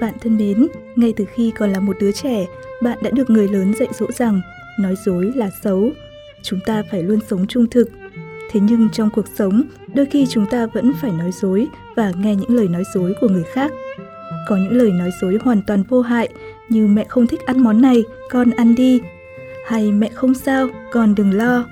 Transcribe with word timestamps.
Bạn 0.00 0.14
thân 0.20 0.36
mến, 0.36 0.68
ngay 0.96 1.12
từ 1.16 1.24
khi 1.34 1.52
còn 1.58 1.70
là 1.70 1.80
một 1.80 1.96
đứa 2.00 2.12
trẻ, 2.12 2.46
bạn 2.82 2.98
đã 3.02 3.10
được 3.10 3.30
người 3.30 3.48
lớn 3.48 3.74
dạy 3.78 3.88
dỗ 3.92 4.06
rằng 4.12 4.40
nói 4.78 4.94
dối 5.04 5.32
là 5.34 5.50
xấu. 5.62 5.90
Chúng 6.42 6.60
ta 6.66 6.82
phải 6.90 7.02
luôn 7.02 7.18
sống 7.28 7.46
trung 7.46 7.66
thực. 7.70 7.90
Thế 8.50 8.60
nhưng 8.60 8.88
trong 8.92 9.10
cuộc 9.10 9.26
sống, 9.34 9.62
đôi 9.94 10.06
khi 10.06 10.26
chúng 10.26 10.46
ta 10.46 10.66
vẫn 10.66 10.92
phải 11.00 11.10
nói 11.12 11.30
dối 11.32 11.66
và 11.96 12.12
nghe 12.22 12.36
những 12.36 12.56
lời 12.56 12.68
nói 12.68 12.82
dối 12.94 13.14
của 13.20 13.28
người 13.28 13.44
khác. 13.52 13.72
Có 14.48 14.56
những 14.56 14.72
lời 14.72 14.90
nói 14.90 15.10
dối 15.20 15.38
hoàn 15.42 15.62
toàn 15.62 15.82
vô 15.82 16.00
hại 16.00 16.28
như 16.68 16.86
mẹ 16.86 17.04
không 17.08 17.26
thích 17.26 17.46
ăn 17.46 17.60
món 17.60 17.82
này, 17.82 18.04
con 18.30 18.50
ăn 18.50 18.74
đi. 18.74 19.00
Hay 19.66 19.92
mẹ 19.92 20.10
không 20.14 20.34
sao, 20.34 20.68
con 20.92 21.14
đừng 21.14 21.34
lo. 21.34 21.64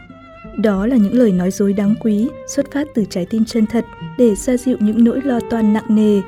Đó 0.56 0.86
là 0.86 0.96
những 0.96 1.14
lời 1.14 1.32
nói 1.32 1.50
dối 1.50 1.72
đáng 1.72 1.94
quý, 2.00 2.28
xuất 2.46 2.70
phát 2.72 2.88
từ 2.94 3.04
trái 3.10 3.26
tim 3.26 3.44
chân 3.44 3.66
thật 3.66 3.84
để 4.18 4.34
xoa 4.34 4.56
dịu 4.56 4.76
những 4.80 5.04
nỗi 5.04 5.20
lo 5.24 5.40
toan 5.50 5.72
nặng 5.72 5.84
nề. 5.88 6.20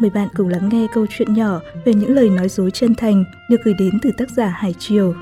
Mời 0.00 0.10
bạn 0.10 0.28
cùng 0.36 0.48
lắng 0.48 0.68
nghe 0.68 0.86
câu 0.92 1.06
chuyện 1.10 1.34
nhỏ 1.34 1.60
về 1.84 1.94
những 1.94 2.14
lời 2.14 2.30
nói 2.30 2.48
dối 2.48 2.70
chân 2.70 2.94
thành 2.94 3.24
được 3.50 3.56
gửi 3.64 3.74
đến 3.78 3.98
từ 4.02 4.10
tác 4.18 4.30
giả 4.30 4.48
Hải 4.48 4.74
Triều. 4.78 5.14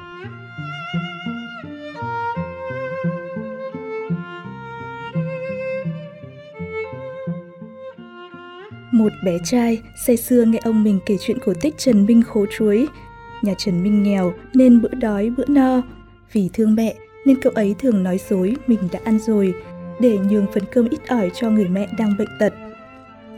Một 8.93 9.13
bé 9.25 9.39
trai, 9.45 9.83
say 10.07 10.17
sưa 10.17 10.45
nghe 10.45 10.59
ông 10.63 10.83
mình 10.85 11.01
kể 11.07 11.17
chuyện 11.21 11.39
cổ 11.45 11.53
tích 11.61 11.75
Trần 11.79 12.07
Minh 12.07 12.23
khố 12.23 12.47
chuối. 12.59 12.87
Nhà 13.43 13.55
Trần 13.59 13.83
Minh 13.83 14.03
nghèo 14.03 14.35
nên 14.55 14.83
bữa 14.83 14.95
đói 14.95 15.31
bữa 15.31 15.45
no. 15.49 15.83
Vì 16.33 16.51
thương 16.53 16.75
mẹ 16.75 16.95
nên 17.27 17.41
cậu 17.41 17.53
ấy 17.53 17.75
thường 17.79 18.03
nói 18.03 18.19
dối 18.29 18.57
mình 18.67 18.79
đã 18.93 19.01
ăn 19.05 19.19
rồi, 19.19 19.55
để 20.01 20.19
nhường 20.31 20.47
phần 20.55 20.63
cơm 20.73 20.89
ít 20.89 21.01
ỏi 21.09 21.31
cho 21.35 21.51
người 21.51 21.69
mẹ 21.69 21.89
đang 21.99 22.17
bệnh 22.19 22.29
tật. 22.39 22.53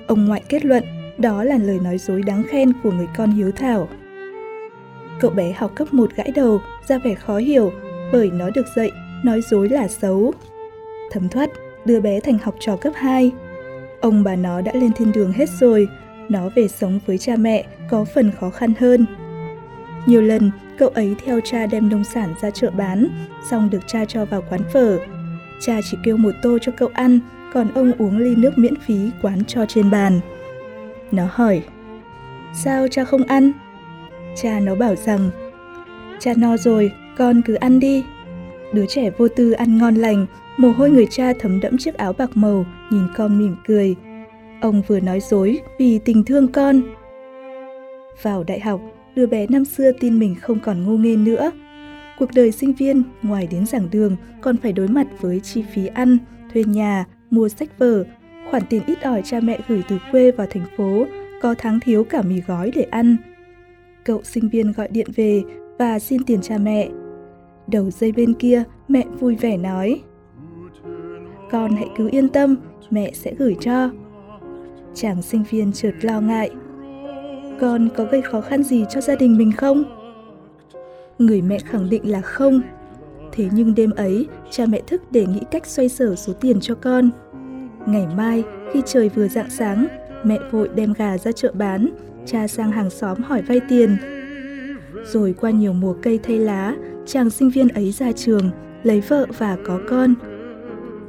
Ông 0.06 0.24
ngoại 0.24 0.42
kết 0.48 0.64
luận 0.64 0.84
đó 1.18 1.44
là 1.44 1.58
lời 1.58 1.78
nói 1.80 1.98
dối 1.98 2.22
đáng 2.22 2.42
khen 2.48 2.72
của 2.82 2.90
người 2.90 3.08
con 3.16 3.30
hiếu 3.30 3.52
thảo. 3.52 3.88
Cậu 5.20 5.30
bé 5.30 5.52
học 5.52 5.72
cấp 5.74 5.94
1 5.94 6.10
gãi 6.16 6.30
đầu, 6.34 6.60
ra 6.86 6.98
vẻ 6.98 7.14
khó 7.14 7.36
hiểu 7.38 7.72
bởi 8.12 8.30
nó 8.30 8.50
được 8.50 8.66
dạy 8.76 8.90
nói 9.24 9.40
dối 9.42 9.68
là 9.68 9.88
xấu. 9.88 10.32
Thấm 11.10 11.28
thoát, 11.28 11.50
đưa 11.84 12.00
bé 12.00 12.20
thành 12.20 12.38
học 12.38 12.54
trò 12.60 12.76
cấp 12.76 12.92
2. 12.96 13.30
Ông 14.00 14.24
bà 14.24 14.36
nó 14.36 14.60
đã 14.60 14.72
lên 14.74 14.92
thiên 14.92 15.12
đường 15.12 15.32
hết 15.32 15.48
rồi, 15.60 15.88
nó 16.28 16.48
về 16.54 16.68
sống 16.68 17.00
với 17.06 17.18
cha 17.18 17.36
mẹ 17.36 17.64
có 17.90 18.04
phần 18.04 18.30
khó 18.40 18.50
khăn 18.50 18.72
hơn. 18.78 19.06
Nhiều 20.06 20.22
lần, 20.22 20.50
cậu 20.78 20.88
ấy 20.88 21.14
theo 21.24 21.40
cha 21.44 21.66
đem 21.66 21.88
nông 21.88 22.04
sản 22.04 22.34
ra 22.40 22.50
chợ 22.50 22.70
bán, 22.70 23.08
xong 23.50 23.70
được 23.70 23.82
cha 23.86 24.04
cho 24.04 24.24
vào 24.24 24.42
quán 24.50 24.60
phở. 24.72 24.98
Cha 25.60 25.80
chỉ 25.90 25.96
kêu 26.04 26.16
một 26.16 26.32
tô 26.42 26.58
cho 26.62 26.72
cậu 26.76 26.88
ăn, 26.94 27.18
còn 27.52 27.74
ông 27.74 27.92
uống 27.98 28.18
ly 28.18 28.34
nước 28.36 28.58
miễn 28.58 28.74
phí 28.86 29.10
quán 29.22 29.44
cho 29.44 29.66
trên 29.68 29.90
bàn. 29.90 30.20
Nó 31.12 31.28
hỏi, 31.30 31.62
sao 32.54 32.88
cha 32.88 33.04
không 33.04 33.22
ăn? 33.22 33.52
Cha 34.36 34.60
nó 34.60 34.74
bảo 34.74 34.94
rằng, 34.96 35.30
cha 36.18 36.32
no 36.36 36.56
rồi, 36.56 36.92
con 37.16 37.42
cứ 37.42 37.54
ăn 37.54 37.80
đi. 37.80 38.04
Đứa 38.72 38.86
trẻ 38.86 39.10
vô 39.10 39.28
tư 39.28 39.52
ăn 39.52 39.78
ngon 39.78 39.94
lành, 39.94 40.26
mồ 40.56 40.70
hôi 40.70 40.90
người 40.90 41.06
cha 41.10 41.32
thấm 41.40 41.60
đẫm 41.60 41.78
chiếc 41.78 41.94
áo 41.94 42.12
bạc 42.12 42.30
màu, 42.34 42.66
nhìn 42.90 43.06
con 43.16 43.38
mỉm 43.38 43.56
cười. 43.66 43.96
Ông 44.60 44.82
vừa 44.86 45.00
nói 45.00 45.20
dối 45.20 45.60
vì 45.78 45.98
tình 45.98 46.24
thương 46.24 46.52
con. 46.52 46.82
Vào 48.22 48.44
đại 48.44 48.60
học, 48.60 48.80
đứa 49.16 49.26
bé 49.26 49.46
năm 49.46 49.64
xưa 49.64 49.92
tin 50.00 50.18
mình 50.18 50.34
không 50.40 50.60
còn 50.60 50.84
ngu 50.84 50.96
nghê 50.96 51.16
nữa. 51.16 51.50
Cuộc 52.18 52.30
đời 52.34 52.52
sinh 52.52 52.72
viên, 52.72 53.02
ngoài 53.22 53.48
đến 53.50 53.66
giảng 53.66 53.90
đường, 53.90 54.16
còn 54.40 54.56
phải 54.56 54.72
đối 54.72 54.88
mặt 54.88 55.06
với 55.20 55.40
chi 55.40 55.64
phí 55.74 55.86
ăn, 55.86 56.18
thuê 56.52 56.64
nhà, 56.64 57.04
mua 57.30 57.48
sách 57.48 57.78
vở, 57.78 58.04
khoản 58.54 58.66
tiền 58.70 58.82
ít 58.86 59.02
ỏi 59.02 59.22
cha 59.24 59.40
mẹ 59.40 59.58
gửi 59.68 59.82
từ 59.88 59.98
quê 60.12 60.30
vào 60.30 60.46
thành 60.50 60.64
phố, 60.76 61.06
có 61.42 61.54
tháng 61.58 61.80
thiếu 61.80 62.04
cả 62.04 62.22
mì 62.22 62.40
gói 62.40 62.70
để 62.74 62.82
ăn. 62.82 63.16
Cậu 64.04 64.22
sinh 64.22 64.48
viên 64.48 64.72
gọi 64.72 64.88
điện 64.88 65.06
về 65.16 65.42
và 65.78 65.98
xin 65.98 66.24
tiền 66.24 66.40
cha 66.42 66.58
mẹ. 66.58 66.88
Đầu 67.66 67.90
dây 67.90 68.12
bên 68.12 68.34
kia, 68.34 68.62
mẹ 68.88 69.04
vui 69.20 69.34
vẻ 69.34 69.56
nói. 69.56 70.00
Con 71.50 71.76
hãy 71.76 71.88
cứ 71.96 72.08
yên 72.12 72.28
tâm, 72.28 72.56
mẹ 72.90 73.10
sẽ 73.14 73.34
gửi 73.38 73.56
cho. 73.60 73.90
Chàng 74.94 75.22
sinh 75.22 75.44
viên 75.50 75.72
chợt 75.72 75.92
lo 76.02 76.20
ngại. 76.20 76.50
Con 77.60 77.88
có 77.96 78.04
gây 78.04 78.22
khó 78.22 78.40
khăn 78.40 78.62
gì 78.62 78.84
cho 78.90 79.00
gia 79.00 79.16
đình 79.16 79.38
mình 79.38 79.52
không? 79.52 79.84
Người 81.18 81.42
mẹ 81.42 81.58
khẳng 81.58 81.90
định 81.90 82.10
là 82.10 82.20
không. 82.20 82.60
Thế 83.32 83.48
nhưng 83.52 83.74
đêm 83.74 83.90
ấy, 83.90 84.26
cha 84.50 84.66
mẹ 84.66 84.80
thức 84.86 85.02
để 85.10 85.26
nghĩ 85.26 85.40
cách 85.50 85.66
xoay 85.66 85.88
sở 85.88 86.14
số 86.14 86.32
tiền 86.32 86.60
cho 86.60 86.74
con. 86.74 87.10
Ngày 87.86 88.06
mai, 88.16 88.44
khi 88.72 88.82
trời 88.86 89.08
vừa 89.08 89.28
rạng 89.28 89.50
sáng, 89.50 89.86
mẹ 90.24 90.38
vội 90.50 90.68
đem 90.74 90.92
gà 90.92 91.18
ra 91.18 91.32
chợ 91.32 91.52
bán, 91.54 91.88
cha 92.26 92.48
sang 92.48 92.70
hàng 92.70 92.90
xóm 92.90 93.22
hỏi 93.22 93.42
vay 93.42 93.60
tiền. 93.68 93.96
Rồi 95.04 95.34
qua 95.40 95.50
nhiều 95.50 95.72
mùa 95.72 95.94
cây 96.02 96.20
thay 96.22 96.38
lá, 96.38 96.76
chàng 97.06 97.30
sinh 97.30 97.50
viên 97.50 97.68
ấy 97.68 97.92
ra 97.92 98.12
trường, 98.12 98.50
lấy 98.82 99.00
vợ 99.00 99.26
và 99.38 99.56
có 99.66 99.80
con. 99.88 100.14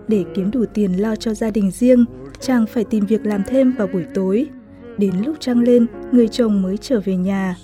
Để 0.07 0.25
kiếm 0.33 0.51
đủ 0.51 0.65
tiền 0.73 1.01
lo 1.01 1.15
cho 1.15 1.33
gia 1.33 1.51
đình 1.51 1.71
riêng, 1.71 2.05
chàng 2.39 2.65
phải 2.65 2.83
tìm 2.83 3.05
việc 3.05 3.25
làm 3.25 3.41
thêm 3.47 3.71
vào 3.77 3.87
buổi 3.87 4.05
tối. 4.13 4.49
Đến 4.97 5.13
lúc 5.25 5.35
trăng 5.39 5.61
lên, 5.61 5.85
người 6.11 6.27
chồng 6.27 6.61
mới 6.61 6.77
trở 6.77 6.99
về 7.05 7.15
nhà. 7.15 7.55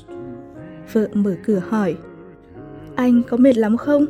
Vợ 0.93 1.07
mở 1.13 1.35
cửa 1.45 1.61
hỏi, 1.69 1.95
Anh 2.95 3.21
có 3.29 3.37
mệt 3.37 3.57
lắm 3.57 3.77
không? 3.77 4.05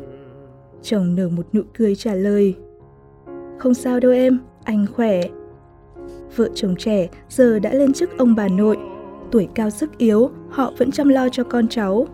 Chồng 0.82 1.16
nở 1.16 1.30
một 1.30 1.48
nụ 1.54 1.62
cười 1.78 1.96
trả 1.96 2.14
lời, 2.16 2.56
Không 3.60 3.74
sao 3.74 4.00
đâu 4.00 4.12
em, 4.12 4.40
anh 4.64 4.86
khỏe. 4.96 5.22
Vợ 6.36 6.50
chồng 6.56 6.76
trẻ 6.76 7.08
giờ 7.30 7.60
đã 7.60 7.74
lên 7.74 7.94
chức 7.94 8.18
ông 8.18 8.36
bà 8.36 8.48
nội, 8.48 8.78
tuổi 9.32 9.48
cao 9.56 9.70
sức 9.70 9.98
yếu, 9.98 10.32
họ 10.50 10.74
vẫn 10.78 10.92
chăm 10.92 11.10
lo 11.10 11.30
cho 11.30 11.44
con 11.44 11.68
cháu. 11.68 12.08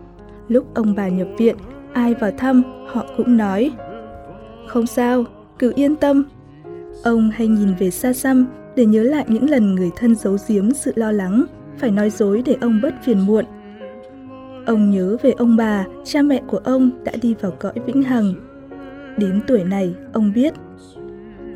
Lúc 0.48 0.74
ông 0.74 0.94
bà 0.94 1.08
nhập 1.08 1.28
viện, 1.38 1.56
ai 1.92 2.14
vào 2.14 2.30
thăm, 2.38 2.62
họ 2.86 3.06
cũng 3.16 3.36
nói 3.36 3.72
Không 4.66 4.86
sao, 4.86 5.24
cứ 5.58 5.72
yên 5.76 5.96
tâm. 5.96 6.24
Ông 7.04 7.30
hay 7.30 7.46
nhìn 7.48 7.74
về 7.78 7.90
xa 7.90 8.12
xăm 8.12 8.46
để 8.76 8.86
nhớ 8.86 9.02
lại 9.02 9.24
những 9.28 9.50
lần 9.50 9.74
người 9.74 9.90
thân 9.96 10.14
giấu 10.14 10.36
giếm 10.48 10.70
sự 10.70 10.92
lo 10.96 11.12
lắng, 11.12 11.44
phải 11.78 11.90
nói 11.90 12.10
dối 12.10 12.42
để 12.44 12.56
ông 12.60 12.80
bớt 12.82 12.94
phiền 13.04 13.26
muộn. 13.26 13.44
Ông 14.66 14.90
nhớ 14.90 15.16
về 15.22 15.30
ông 15.30 15.56
bà, 15.56 15.86
cha 16.04 16.22
mẹ 16.22 16.42
của 16.46 16.60
ông 16.64 16.90
đã 17.04 17.12
đi 17.22 17.34
vào 17.40 17.52
cõi 17.58 17.72
vĩnh 17.86 18.02
hằng. 18.02 18.34
Đến 19.16 19.40
tuổi 19.46 19.64
này, 19.64 19.94
ông 20.12 20.32
biết 20.34 20.54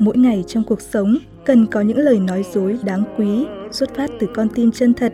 mỗi 0.05 0.17
ngày 0.17 0.45
trong 0.47 0.65
cuộc 0.65 0.81
sống 0.81 1.19
cần 1.45 1.67
có 1.67 1.81
những 1.81 1.99
lời 1.99 2.19
nói 2.19 2.45
dối 2.53 2.79
đáng 2.85 3.05
quý 3.19 3.47
xuất 3.71 3.95
phát 3.95 4.11
từ 4.21 4.27
con 4.35 4.49
tim 4.55 4.73
chân 4.73 4.95
thật 4.95 5.13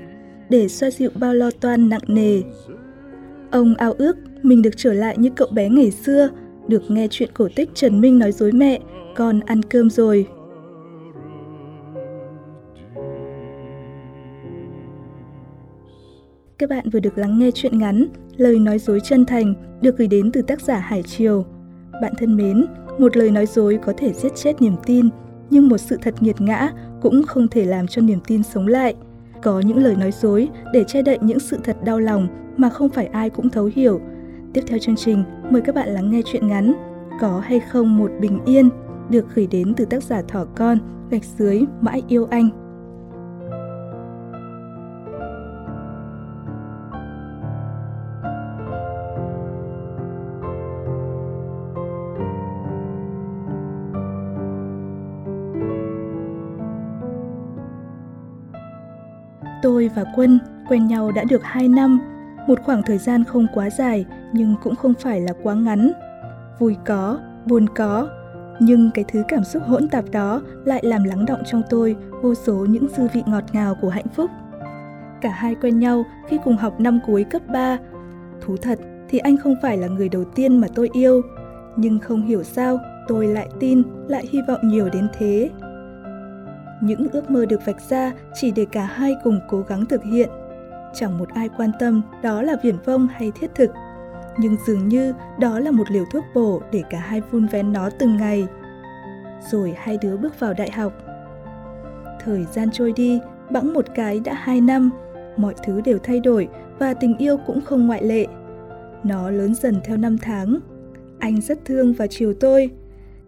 để 0.49 0.69
xoa 0.69 0.91
dịu 0.91 1.11
bao 1.15 1.35
lo 1.35 1.51
toan 1.61 1.89
nặng 1.89 2.03
nề. 2.07 2.43
Ông 3.51 3.75
ao 3.75 3.93
ước 3.93 4.17
mình 4.43 4.63
được 4.63 4.77
trở 4.77 4.93
lại 4.93 5.19
như 5.19 5.31
cậu 5.37 5.49
bé 5.53 5.69
ngày 5.69 5.91
xưa, 5.91 6.29
được 6.69 6.83
nghe 6.91 7.09
chuyện 7.11 7.31
cổ 7.35 7.49
tích 7.57 7.71
Trần 7.75 8.01
Minh 8.01 8.19
nói 8.19 8.33
dối 8.33 8.53
mẹ, 8.53 8.81
con 9.17 9.41
ăn 9.41 9.63
cơm 9.63 9.91
rồi. 9.91 10.27
Các 16.59 16.71
bạn 16.71 16.91
vừa 16.91 17.01
được 17.01 17.19
lắng 17.19 17.39
nghe 17.39 17.51
chuyện 17.55 17.79
ngắn 17.79 18.07
Lời 18.39 18.59
nói 18.59 18.79
dối 18.79 19.01
chân 19.05 19.25
thành 19.25 19.55
được 19.81 19.99
gửi 19.99 20.09
đến 20.09 20.31
từ 20.33 20.43
tác 20.43 20.61
giả 20.61 20.79
Hải 20.79 21.03
Triều. 21.03 21.45
Bạn 22.03 22.13
thân 22.19 22.37
mến, 22.37 22.67
một 22.99 23.17
lời 23.17 23.31
nói 23.31 23.47
dối 23.47 23.79
có 23.83 23.93
thể 23.97 24.13
giết 24.13 24.33
chết 24.37 24.63
niềm 24.63 24.77
tin, 24.87 25.09
nhưng 25.51 25.69
một 25.69 25.79
sự 25.79 25.97
thật 26.03 26.15
nghiệt 26.21 26.41
ngã 26.41 26.71
cũng 27.03 27.23
không 27.27 27.49
thể 27.49 27.65
làm 27.65 27.87
cho 27.87 28.03
niềm 28.03 28.19
tin 28.27 28.43
sống 28.43 28.67
lại. 28.67 28.95
Có 29.43 29.61
những 29.61 29.79
lời 29.79 29.97
nói 29.97 30.13
dối 30.13 30.49
để 30.73 30.85
che 30.85 31.03
đậy 31.03 31.19
những 31.21 31.39
sự 31.39 31.59
thật 31.65 31.77
đau 31.85 31.99
lòng 31.99 32.29
mà 32.57 32.69
không 32.69 32.89
phải 32.89 33.07
ai 33.07 33.31
cũng 33.31 33.51
thấu 33.51 33.71
hiểu. 33.75 34.01
Tiếp 34.53 34.61
theo 34.67 34.79
chương 34.79 34.97
trình, 34.97 35.25
mời 35.51 35.63
các 35.63 35.75
bạn 35.75 35.89
lắng 35.89 36.11
nghe 36.11 36.23
chuyện 36.25 36.49
ngắn 36.49 36.75
Có 37.21 37.41
hay 37.45 37.61
không 37.61 37.99
một 37.99 38.11
bình 38.21 38.39
yên 38.45 38.71
được 39.11 39.27
gửi 39.35 39.47
đến 39.47 39.75
từ 39.75 39.85
tác 39.85 40.03
giả 40.03 40.23
Thỏ 40.29 40.47
Con, 40.57 40.79
gạch 41.11 41.25
dưới 41.39 41.63
Mãi 41.81 42.03
Yêu 42.09 42.27
Anh. 42.31 42.68
Tôi 59.69 59.91
và 59.95 60.05
Quân 60.17 60.39
quen 60.69 60.87
nhau 60.87 61.13
đã 61.13 61.25
được 61.25 61.43
2 61.45 61.69
năm, 61.69 62.01
một 62.47 62.59
khoảng 62.65 62.83
thời 62.83 62.99
gian 62.99 63.25
không 63.25 63.47
quá 63.55 63.71
dài 63.71 64.05
nhưng 64.33 64.55
cũng 64.63 64.77
không 64.77 64.95
phải 65.01 65.21
là 65.21 65.33
quá 65.43 65.55
ngắn. 65.55 65.93
Vui 66.59 66.77
có, 66.87 67.19
buồn 67.47 67.67
có, 67.75 68.09
nhưng 68.61 68.91
cái 68.95 69.05
thứ 69.09 69.23
cảm 69.29 69.45
xúc 69.45 69.63
hỗn 69.67 69.89
tạp 69.89 70.05
đó 70.13 70.43
lại 70.65 70.81
làm 70.85 71.05
lắng 71.05 71.27
động 71.27 71.41
trong 71.47 71.63
tôi 71.71 71.97
vô 72.23 72.35
số 72.35 72.55
những 72.55 72.89
dư 72.97 73.09
vị 73.13 73.23
ngọt 73.27 73.45
ngào 73.53 73.75
của 73.75 73.89
hạnh 73.89 74.09
phúc. 74.15 74.31
Cả 75.21 75.31
hai 75.31 75.55
quen 75.55 75.79
nhau 75.79 76.05
khi 76.29 76.39
cùng 76.45 76.57
học 76.57 76.81
năm 76.81 77.01
cuối 77.07 77.25
cấp 77.25 77.43
3. 77.53 77.79
Thú 78.41 78.57
thật 78.57 78.79
thì 79.09 79.19
anh 79.19 79.37
không 79.37 79.55
phải 79.63 79.77
là 79.77 79.87
người 79.87 80.09
đầu 80.09 80.25
tiên 80.25 80.61
mà 80.61 80.69
tôi 80.75 80.91
yêu, 80.93 81.23
nhưng 81.77 81.99
không 81.99 82.23
hiểu 82.23 82.43
sao 82.43 82.79
tôi 83.09 83.27
lại 83.27 83.49
tin, 83.61 83.83
lại 84.09 84.25
hy 84.31 84.41
vọng 84.49 84.61
nhiều 84.63 84.89
đến 84.93 85.09
thế. 85.19 85.51
Những 86.81 87.09
ước 87.13 87.31
mơ 87.31 87.47
được 87.47 87.67
vạch 87.67 87.81
ra 87.81 88.13
chỉ 88.35 88.51
để 88.51 88.67
cả 88.73 88.85
hai 88.85 89.17
cùng 89.25 89.41
cố 89.49 89.63
gắng 89.69 89.87
thực 89.87 90.05
hiện. 90.05 90.29
chẳng 90.95 91.19
một 91.19 91.29
ai 91.35 91.49
quan 91.57 91.71
tâm 91.79 92.03
đó 92.23 92.43
là 92.43 92.57
viển 92.63 92.77
vông 92.85 93.09
hay 93.09 93.33
thiết 93.41 93.55
thực. 93.55 93.71
Nhưng 94.39 94.57
dường 94.67 94.89
như 94.89 95.13
đó 95.39 95.59
là 95.59 95.71
một 95.71 95.91
liều 95.91 96.05
thuốc 96.13 96.25
bổ 96.35 96.63
để 96.73 96.83
cả 96.91 96.99
hai 96.99 97.21
vun 97.21 97.47
vén 97.47 97.73
nó 97.73 97.91
từng 97.99 98.17
ngày. 98.17 98.47
Rồi 99.51 99.75
hai 99.77 99.99
đứa 100.03 100.17
bước 100.17 100.41
vào 100.41 100.55
đại 100.55 100.71
học. 100.71 100.93
Thời 102.25 102.45
gian 102.53 102.69
trôi 102.73 102.93
đi, 102.93 103.21
bẵng 103.51 103.73
một 103.73 103.85
cái 103.95 104.21
đã 104.21 104.35
hai 104.35 104.61
năm, 104.61 104.91
mọi 105.37 105.55
thứ 105.65 105.81
đều 105.81 105.99
thay 105.99 106.21
đổi 106.21 106.49
và 106.79 106.95
tình 106.95 107.17
yêu 107.17 107.37
cũng 107.47 107.61
không 107.61 107.87
ngoại 107.87 108.05
lệ. 108.05 108.27
Nó 109.05 109.31
lớn 109.31 109.55
dần 109.55 109.81
theo 109.85 109.97
năm 109.97 110.19
tháng. 110.19 110.59
Anh 111.19 111.41
rất 111.41 111.65
thương 111.65 111.93
và 111.93 112.07
chiều 112.07 112.35
tôi. 112.41 112.71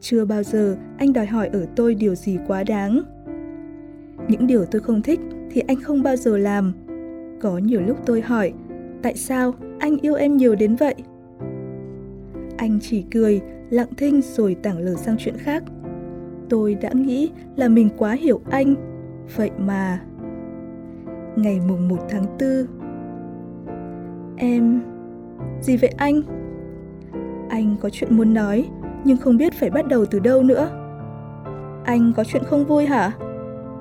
Chưa 0.01 0.25
bao 0.25 0.43
giờ 0.43 0.77
anh 0.99 1.13
đòi 1.13 1.27
hỏi 1.27 1.51
ở 1.53 1.67
tôi 1.77 1.95
điều 1.95 2.15
gì 2.15 2.39
quá 2.47 2.63
đáng. 2.65 3.03
Những 4.31 4.47
điều 4.47 4.65
tôi 4.65 4.81
không 4.81 5.03
thích 5.03 5.21
thì 5.51 5.63
anh 5.67 5.81
không 5.83 6.03
bao 6.03 6.17
giờ 6.17 6.39
làm. 6.39 6.73
Có 7.41 7.59
nhiều 7.59 7.81
lúc 7.81 7.97
tôi 8.07 8.21
hỏi, 8.21 8.53
tại 9.03 9.17
sao 9.17 9.55
anh 9.79 9.97
yêu 10.03 10.15
em 10.15 10.37
nhiều 10.37 10.55
đến 10.55 10.77
vậy? 10.77 10.95
Anh 12.57 12.79
chỉ 12.83 13.05
cười, 13.11 13.41
lặng 13.71 13.89
thinh 13.97 14.21
rồi 14.23 14.57
tảng 14.63 14.79
lờ 14.79 14.95
sang 14.95 15.17
chuyện 15.19 15.35
khác. 15.39 15.63
Tôi 16.49 16.75
đã 16.75 16.91
nghĩ 16.93 17.31
là 17.57 17.69
mình 17.69 17.89
quá 17.97 18.13
hiểu 18.13 18.41
anh, 18.51 18.75
vậy 19.37 19.51
mà... 19.59 20.01
Ngày 21.37 21.61
mùng 21.69 21.89
1 21.89 21.97
tháng 22.09 22.25
4 22.41 22.67
Em... 24.37 24.81
Gì 25.61 25.77
vậy 25.77 25.95
anh? 25.97 26.23
Anh 27.49 27.77
có 27.81 27.91
chuyện 27.91 28.17
muốn 28.17 28.35
nói, 28.35 28.69
nhưng 29.05 29.17
không 29.17 29.37
biết 29.37 29.53
phải 29.53 29.71
bắt 29.71 29.87
đầu 29.87 30.07
từ 30.07 30.19
đâu 30.19 30.43
nữa. 30.43 30.71
Anh 31.85 32.13
có 32.17 32.25
chuyện 32.25 32.43
không 32.45 32.65
vui 32.65 32.87
hả? 32.87 33.13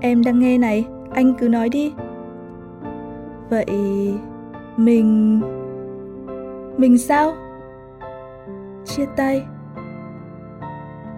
Em 0.01 0.23
đang 0.23 0.39
nghe 0.39 0.57
này, 0.57 0.85
anh 1.11 1.33
cứ 1.39 1.47
nói 1.47 1.69
đi. 1.69 1.93
Vậy 3.49 3.65
mình 4.77 5.41
mình 6.77 6.97
sao? 6.97 7.33
Chia 8.85 9.05
tay. 9.15 9.41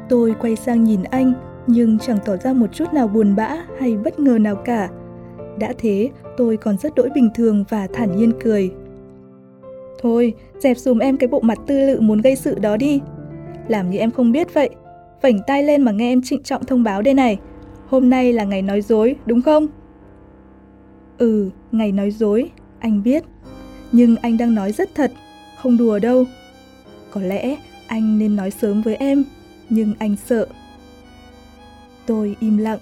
Tôi 0.10 0.36
quay 0.42 0.56
sang 0.56 0.83
nhìn 0.83 1.04
anh 1.04 1.33
nhưng 1.68 2.00
chẳng 2.00 2.18
tỏ 2.25 2.38
ra 2.38 2.54
một 2.54 2.68
chút 2.74 2.94
nào 2.94 3.07
buồn 3.07 3.36
bã 3.36 3.56
hay 3.80 3.98
bất 3.98 4.19
ngờ 4.19 4.38
nào 4.38 4.56
cả. 4.56 4.89
Đã 5.60 5.74
thế, 5.77 6.10
tôi 6.38 6.57
còn 6.57 6.77
rất 6.77 6.95
đỗi 6.95 7.10
bình 7.16 7.30
thường 7.36 7.63
và 7.69 7.88
thản 7.94 8.16
nhiên 8.16 8.31
cười. 8.44 8.72
Thôi, 10.01 10.34
dẹp 10.60 10.77
dùm 10.77 11.00
em 11.00 11.18
cái 11.18 11.27
bộ 11.27 11.39
mặt 11.39 11.57
tư 11.68 11.80
lự 11.80 12.01
muốn 12.01 12.22
gây 12.22 12.36
sự 12.36 12.60
đó 12.60 12.77
đi. 12.77 13.01
Làm 13.68 13.89
như 13.89 13.98
em 13.98 14.12
không 14.12 14.31
biết 14.31 14.54
vậy. 14.54 14.69
Vảnh 15.22 15.39
tay 15.48 15.63
lên 15.63 15.81
mà 15.81 15.92
nghe 15.92 16.12
em 16.12 16.22
trịnh 16.24 16.44
trọng 16.44 16.66
thông 16.66 16.84
báo 16.84 17.01
đây 17.01 17.13
này. 17.13 17.39
Hôm 17.92 18.10
nay 18.10 18.34
là 18.34 18.44
ngày 18.44 18.62
nói 18.62 18.82
dối, 18.82 19.16
đúng 19.26 19.42
không? 19.42 19.68
Ừ, 21.18 21.50
ngày 21.72 21.92
nói 21.92 22.12
dối, 22.12 22.52
anh 22.80 23.04
biết. 23.04 23.24
Nhưng 23.92 24.16
anh 24.16 24.38
đang 24.38 24.56
nói 24.56 24.72
rất 24.72 24.96
thật, 24.96 25.12
không 25.58 25.78
đùa 25.78 26.00
đâu. 26.00 26.26
Có 27.12 27.22
lẽ 27.22 27.56
anh 27.88 28.20
nên 28.20 28.36
nói 28.36 28.52
sớm 28.52 28.82
với 28.82 28.96
em, 28.96 29.24
nhưng 29.70 29.94
anh 30.00 30.16
sợ. 30.26 30.48
Tôi 32.06 32.36
im 32.40 32.58
lặng. 32.58 32.80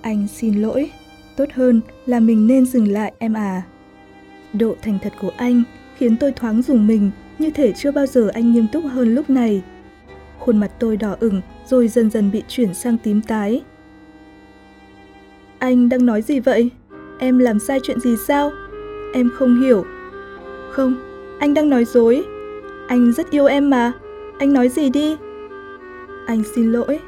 Anh 0.00 0.28
xin 0.28 0.54
lỗi, 0.62 0.90
tốt 1.36 1.48
hơn 1.54 1.80
là 2.06 2.20
mình 2.20 2.46
nên 2.46 2.66
dừng 2.66 2.88
lại 2.88 3.12
em 3.18 3.32
à. 3.32 3.62
Độ 4.52 4.74
thành 4.82 4.98
thật 5.02 5.12
của 5.20 5.32
anh 5.36 5.62
khiến 5.96 6.16
tôi 6.16 6.32
thoáng 6.32 6.62
dùng 6.62 6.86
mình 6.86 7.10
như 7.38 7.50
thể 7.50 7.72
chưa 7.72 7.90
bao 7.90 8.06
giờ 8.06 8.30
anh 8.34 8.52
nghiêm 8.52 8.66
túc 8.72 8.84
hơn 8.84 9.14
lúc 9.14 9.30
này. 9.30 9.62
Khuôn 10.38 10.58
mặt 10.58 10.70
tôi 10.78 10.96
đỏ 10.96 11.16
ửng 11.20 11.40
rồi 11.66 11.88
dần 11.88 12.10
dần 12.10 12.30
bị 12.30 12.42
chuyển 12.48 12.74
sang 12.74 12.98
tím 12.98 13.22
tái. 13.22 13.62
Anh 15.58 15.88
đang 15.88 16.06
nói 16.06 16.22
gì 16.22 16.40
vậy? 16.40 16.70
Em 17.18 17.38
làm 17.38 17.58
sai 17.58 17.80
chuyện 17.82 18.00
gì 18.00 18.16
sao? 18.16 18.52
Em 19.12 19.30
không 19.34 19.60
hiểu. 19.60 19.84
Không, 20.70 20.94
anh 21.38 21.54
đang 21.54 21.70
nói 21.70 21.84
dối. 21.84 22.24
Anh 22.88 23.12
rất 23.12 23.30
yêu 23.30 23.46
em 23.46 23.70
mà. 23.70 23.92
Anh 24.38 24.52
nói 24.52 24.68
gì 24.68 24.90
đi? 24.90 25.16
Anh 26.26 26.42
xin 26.54 26.72
lỗi. 26.72 27.00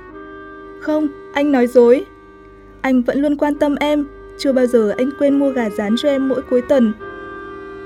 Không, 0.81 1.08
anh 1.35 1.52
nói 1.52 1.67
dối. 1.67 2.05
Anh 2.81 3.02
vẫn 3.02 3.19
luôn 3.23 3.37
quan 3.37 3.55
tâm 3.55 3.75
em, 3.81 4.06
chưa 4.38 4.52
bao 4.52 4.67
giờ 4.67 4.94
anh 4.99 5.11
quên 5.19 5.38
mua 5.38 5.50
gà 5.50 5.70
rán 5.70 5.94
cho 5.99 6.08
em 6.08 6.29
mỗi 6.29 6.43
cuối 6.50 6.62
tuần. 6.62 6.93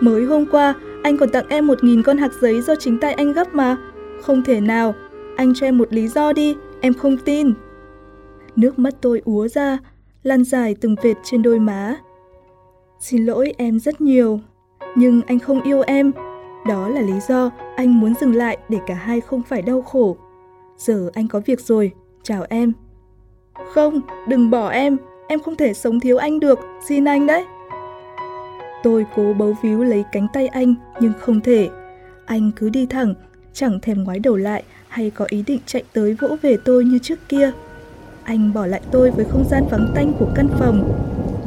Mới 0.00 0.24
hôm 0.24 0.46
qua, 0.46 0.74
anh 1.02 1.16
còn 1.16 1.28
tặng 1.28 1.44
em 1.48 1.66
một 1.66 1.84
nghìn 1.84 2.02
con 2.02 2.18
hạt 2.18 2.32
giấy 2.40 2.60
do 2.60 2.74
chính 2.74 2.98
tay 2.98 3.12
anh 3.12 3.32
gấp 3.32 3.54
mà. 3.54 3.76
Không 4.22 4.42
thể 4.42 4.60
nào, 4.60 4.94
anh 5.36 5.54
cho 5.54 5.66
em 5.66 5.78
một 5.78 5.92
lý 5.92 6.08
do 6.08 6.32
đi, 6.32 6.56
em 6.80 6.94
không 6.94 7.16
tin. 7.16 7.52
Nước 8.56 8.78
mắt 8.78 8.94
tôi 9.00 9.22
úa 9.24 9.48
ra, 9.48 9.78
lan 10.24 10.44
dài 10.44 10.76
từng 10.80 10.96
vệt 11.02 11.16
trên 11.22 11.42
đôi 11.42 11.58
má. 11.58 11.96
Xin 13.00 13.26
lỗi 13.26 13.54
em 13.58 13.78
rất 13.78 14.00
nhiều, 14.00 14.40
nhưng 14.96 15.22
anh 15.26 15.38
không 15.38 15.62
yêu 15.62 15.82
em. 15.86 16.12
Đó 16.68 16.88
là 16.88 17.00
lý 17.00 17.20
do 17.28 17.50
anh 17.76 18.00
muốn 18.00 18.14
dừng 18.20 18.34
lại 18.34 18.58
để 18.68 18.78
cả 18.86 18.94
hai 18.94 19.20
không 19.20 19.42
phải 19.42 19.62
đau 19.62 19.82
khổ. 19.82 20.16
Giờ 20.76 21.10
anh 21.14 21.28
có 21.28 21.40
việc 21.46 21.60
rồi, 21.60 21.92
chào 22.22 22.44
em. 22.48 22.72
Không, 23.74 24.00
đừng 24.28 24.50
bỏ 24.50 24.68
em, 24.68 24.96
em 25.28 25.40
không 25.40 25.56
thể 25.56 25.74
sống 25.74 26.00
thiếu 26.00 26.16
anh 26.16 26.40
được, 26.40 26.58
xin 26.88 27.04
anh 27.04 27.26
đấy. 27.26 27.44
Tôi 28.82 29.06
cố 29.16 29.32
bấu 29.32 29.56
víu 29.62 29.84
lấy 29.84 30.04
cánh 30.12 30.26
tay 30.32 30.46
anh 30.46 30.74
nhưng 31.00 31.12
không 31.20 31.40
thể. 31.40 31.68
Anh 32.24 32.50
cứ 32.56 32.68
đi 32.68 32.86
thẳng, 32.86 33.14
chẳng 33.52 33.80
thèm 33.80 34.04
ngoái 34.04 34.18
đầu 34.18 34.36
lại 34.36 34.62
hay 34.88 35.10
có 35.10 35.26
ý 35.28 35.44
định 35.46 35.60
chạy 35.66 35.82
tới 35.92 36.16
vỗ 36.20 36.36
về 36.42 36.56
tôi 36.64 36.84
như 36.84 36.98
trước 36.98 37.18
kia. 37.28 37.52
Anh 38.24 38.52
bỏ 38.54 38.66
lại 38.66 38.80
tôi 38.90 39.10
với 39.10 39.24
không 39.24 39.44
gian 39.50 39.64
vắng 39.70 39.92
tanh 39.94 40.12
của 40.18 40.28
căn 40.34 40.48
phòng. 40.58 41.00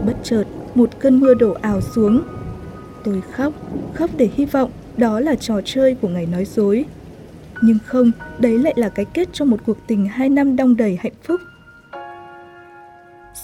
Bất 0.05 0.15
chợt, 0.23 0.43
một 0.75 0.89
cơn 0.99 1.19
mưa 1.19 1.33
đổ 1.33 1.53
ảo 1.61 1.81
xuống. 1.81 2.21
Tôi 3.03 3.21
khóc, 3.31 3.53
khóc 3.93 4.09
để 4.17 4.29
hy 4.33 4.45
vọng 4.45 4.71
đó 4.97 5.19
là 5.19 5.35
trò 5.35 5.61
chơi 5.65 5.95
của 5.95 6.07
ngày 6.07 6.25
nói 6.25 6.45
dối. 6.45 6.85
Nhưng 7.61 7.77
không, 7.85 8.11
đấy 8.39 8.59
lại 8.59 8.73
là 8.75 8.89
cái 8.89 9.05
kết 9.05 9.29
cho 9.31 9.45
một 9.45 9.57
cuộc 9.65 9.77
tình 9.87 10.05
hai 10.05 10.29
năm 10.29 10.55
đong 10.55 10.77
đầy 10.77 10.97
hạnh 11.01 11.13
phúc. 11.23 11.41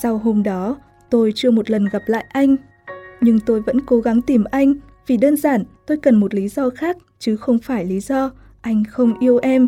Sau 0.02 0.18
hôm 0.18 0.44
đó, 0.44 0.78
tôi 1.10 1.32
chưa 1.36 1.52
một 1.52 1.70
lần 1.70 1.86
gặp 1.86 2.02
lại 2.06 2.26
anh. 2.30 2.56
Nhưng 3.22 3.40
tôi 3.40 3.62
vẫn 3.62 3.82
cố 3.86 4.00
gắng 4.00 4.22
tìm 4.22 4.44
anh 4.52 4.74
vì 5.08 5.18
đơn 5.18 5.38
giản 5.38 5.64
tôi 5.88 5.98
cần 5.98 6.16
một 6.16 6.34
lý 6.34 6.48
do 6.48 6.70
khác 6.70 6.98
chứ 7.20 7.36
không 7.36 7.60
phải 7.60 7.86
lý 7.86 8.00
do 8.00 8.32
anh 8.62 8.84
không 8.90 9.20
yêu 9.20 9.38
em. 9.38 9.68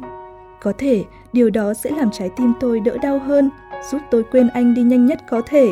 Có 0.61 0.73
thể 0.77 1.03
điều 1.35 1.49
đó 1.49 1.73
sẽ 1.73 1.89
làm 1.89 2.11
trái 2.11 2.29
tim 2.35 2.53
tôi 2.59 2.79
đỡ 2.79 2.97
đau 2.97 3.19
hơn, 3.19 3.49
giúp 3.91 4.01
tôi 4.11 4.23
quên 4.31 4.47
anh 4.47 4.73
đi 4.73 4.83
nhanh 4.83 5.05
nhất 5.05 5.19
có 5.29 5.41
thể. 5.45 5.67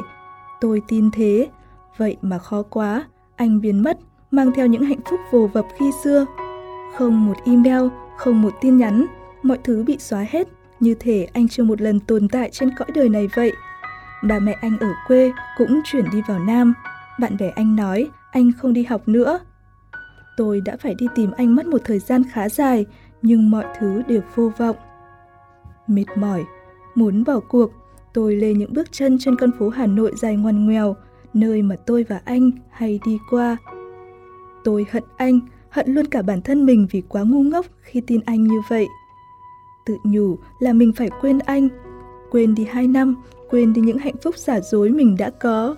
Tôi 0.61 0.81
tin 0.88 1.11
thế, 1.11 1.49
vậy 1.97 2.18
mà 2.21 2.38
khó 2.38 2.64
quá, 2.64 3.07
anh 3.35 3.61
biến 3.61 3.83
mất, 3.83 3.97
mang 4.31 4.52
theo 4.52 4.68
những 4.68 4.83
hạnh 4.83 4.99
phúc 5.09 5.19
vồ 5.31 5.47
vập 5.47 5.66
khi 5.80 5.92
xưa. 6.04 6.26
Không 6.95 7.26
một 7.26 7.38
email, 7.45 7.83
không 8.18 8.42
một 8.42 8.54
tin 8.61 8.78
nhắn, 8.78 9.06
mọi 9.44 9.57
thứ 9.64 9.83
bị 9.83 9.97
xóa 9.99 10.26
hết, 10.30 10.47
như 10.80 10.95
thể 10.99 11.28
anh 11.33 11.47
chưa 11.47 11.64
một 11.64 11.81
lần 11.81 11.99
tồn 11.99 12.28
tại 12.28 12.49
trên 12.52 12.71
cõi 12.78 12.88
đời 12.95 13.09
này 13.09 13.28
vậy. 13.35 13.52
Bà 14.23 14.40
mẹ 14.40 14.56
anh 14.61 14.78
ở 14.80 14.90
quê 15.07 15.31
cũng 15.57 15.81
chuyển 15.85 16.06
đi 16.11 16.21
vào 16.28 16.40
Nam. 16.40 16.73
Bạn 17.19 17.38
bè 17.40 17.49
anh 17.49 17.76
nói 17.76 18.09
anh 18.31 18.52
không 18.57 18.73
đi 18.73 18.83
học 18.83 19.07
nữa. 19.07 19.40
Tôi 20.38 20.61
đã 20.61 20.78
phải 20.78 20.95
đi 20.97 21.07
tìm 21.16 21.31
anh 21.38 21.56
mất 21.56 21.66
một 21.66 21.81
thời 21.83 21.99
gian 21.99 22.23
khá 22.31 22.49
dài, 22.49 22.85
nhưng 23.21 23.49
mọi 23.49 23.66
thứ 23.80 24.02
đều 24.07 24.21
vô 24.35 24.52
vọng. 24.57 24.76
Mệt 25.87 26.06
mỏi, 26.16 26.44
muốn 26.95 27.23
bỏ 27.23 27.40
cuộc, 27.40 27.71
tôi 28.13 28.35
lê 28.35 28.54
những 28.54 28.73
bước 28.73 28.92
chân 28.92 29.18
trên 29.19 29.35
con 29.35 29.52
phố 29.59 29.69
Hà 29.69 29.85
Nội 29.85 30.11
dài 30.16 30.35
ngoằn 30.35 30.66
ngoèo, 30.66 30.95
nơi 31.33 31.61
mà 31.61 31.75
tôi 31.85 32.06
và 32.09 32.21
anh 32.25 32.52
hay 32.69 32.99
đi 33.06 33.19
qua. 33.30 33.57
Tôi 34.63 34.85
hận 34.92 35.04
anh, 35.18 35.40
hận 35.69 35.94
luôn 35.94 36.06
cả 36.06 36.21
bản 36.21 36.42
thân 36.42 36.66
mình 36.66 36.87
vì 36.92 37.02
quá 37.02 37.23
ngu 37.23 37.44
ngốc 37.44 37.66
khi 37.81 38.02
tin 38.02 38.21
anh 38.25 38.44
như 38.44 38.61
vậy. 38.69 38.87
Tự 39.85 39.97
nhủ 40.04 40.35
là 40.59 40.73
mình 40.73 40.94
phải 40.95 41.09
quên 41.21 41.40
anh, 41.40 41.68
quên 42.31 42.56
đi 42.56 42.66
hai 42.66 42.87
năm, 42.87 43.16
quên 43.49 43.73
đi 43.73 43.81
những 43.81 43.97
hạnh 43.97 44.16
phúc 44.23 44.37
giả 44.37 44.59
dối 44.59 44.90
mình 44.90 45.16
đã 45.19 45.30
có. 45.30 45.75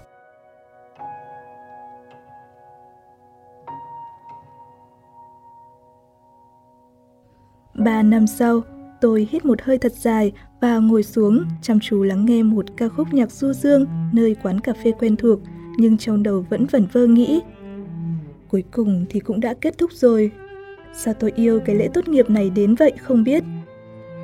Ba 7.73 8.03
năm 8.03 8.27
sau, 8.27 8.61
tôi 9.01 9.27
hít 9.31 9.45
một 9.45 9.61
hơi 9.61 9.77
thật 9.77 9.93
dài 9.93 10.31
và 10.61 10.77
ngồi 10.77 11.03
xuống 11.03 11.45
chăm 11.61 11.79
chú 11.79 12.03
lắng 12.03 12.25
nghe 12.25 12.43
một 12.43 12.65
ca 12.77 12.87
khúc 12.87 13.13
nhạc 13.13 13.31
du 13.31 13.53
dương 13.53 13.85
nơi 14.13 14.35
quán 14.43 14.59
cà 14.59 14.73
phê 14.83 14.91
quen 14.99 15.15
thuộc, 15.15 15.39
nhưng 15.77 15.97
trong 15.97 16.23
đầu 16.23 16.45
vẫn 16.49 16.65
vẩn 16.65 16.87
vơ 16.91 17.07
nghĩ. 17.07 17.41
Cuối 18.49 18.63
cùng 18.71 19.05
thì 19.09 19.19
cũng 19.19 19.39
đã 19.39 19.53
kết 19.61 19.77
thúc 19.77 19.91
rồi. 19.93 20.31
Sao 20.93 21.13
tôi 21.13 21.31
yêu 21.35 21.59
cái 21.65 21.75
lễ 21.75 21.87
tốt 21.93 22.07
nghiệp 22.07 22.29
này 22.29 22.49
đến 22.49 22.75
vậy 22.75 22.91
không 23.01 23.23
biết. 23.23 23.43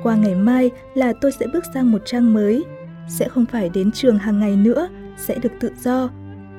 Qua 0.02 0.16
ngày 0.16 0.34
mai 0.34 0.70
là 0.94 1.12
tôi 1.20 1.32
sẽ 1.40 1.46
bước 1.52 1.64
sang 1.74 1.92
một 1.92 2.02
trang 2.04 2.34
mới, 2.34 2.64
sẽ 3.08 3.28
không 3.28 3.46
phải 3.46 3.68
đến 3.68 3.92
trường 3.92 4.18
hàng 4.18 4.40
ngày 4.40 4.56
nữa, 4.56 4.88
sẽ 5.16 5.38
được 5.38 5.52
tự 5.60 5.70
do. 5.82 6.10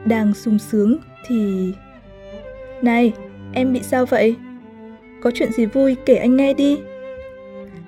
Đang 0.05 0.33
sung 0.33 0.59
sướng 0.59 0.97
thì... 1.27 1.71
Này, 2.81 3.13
em 3.53 3.73
bị 3.73 3.79
sao 3.83 4.05
vậy? 4.05 4.35
Có 5.21 5.31
chuyện 5.35 5.51
gì 5.51 5.65
vui 5.65 5.95
kể 6.05 6.15
anh 6.15 6.35
nghe 6.35 6.53
đi. 6.53 6.79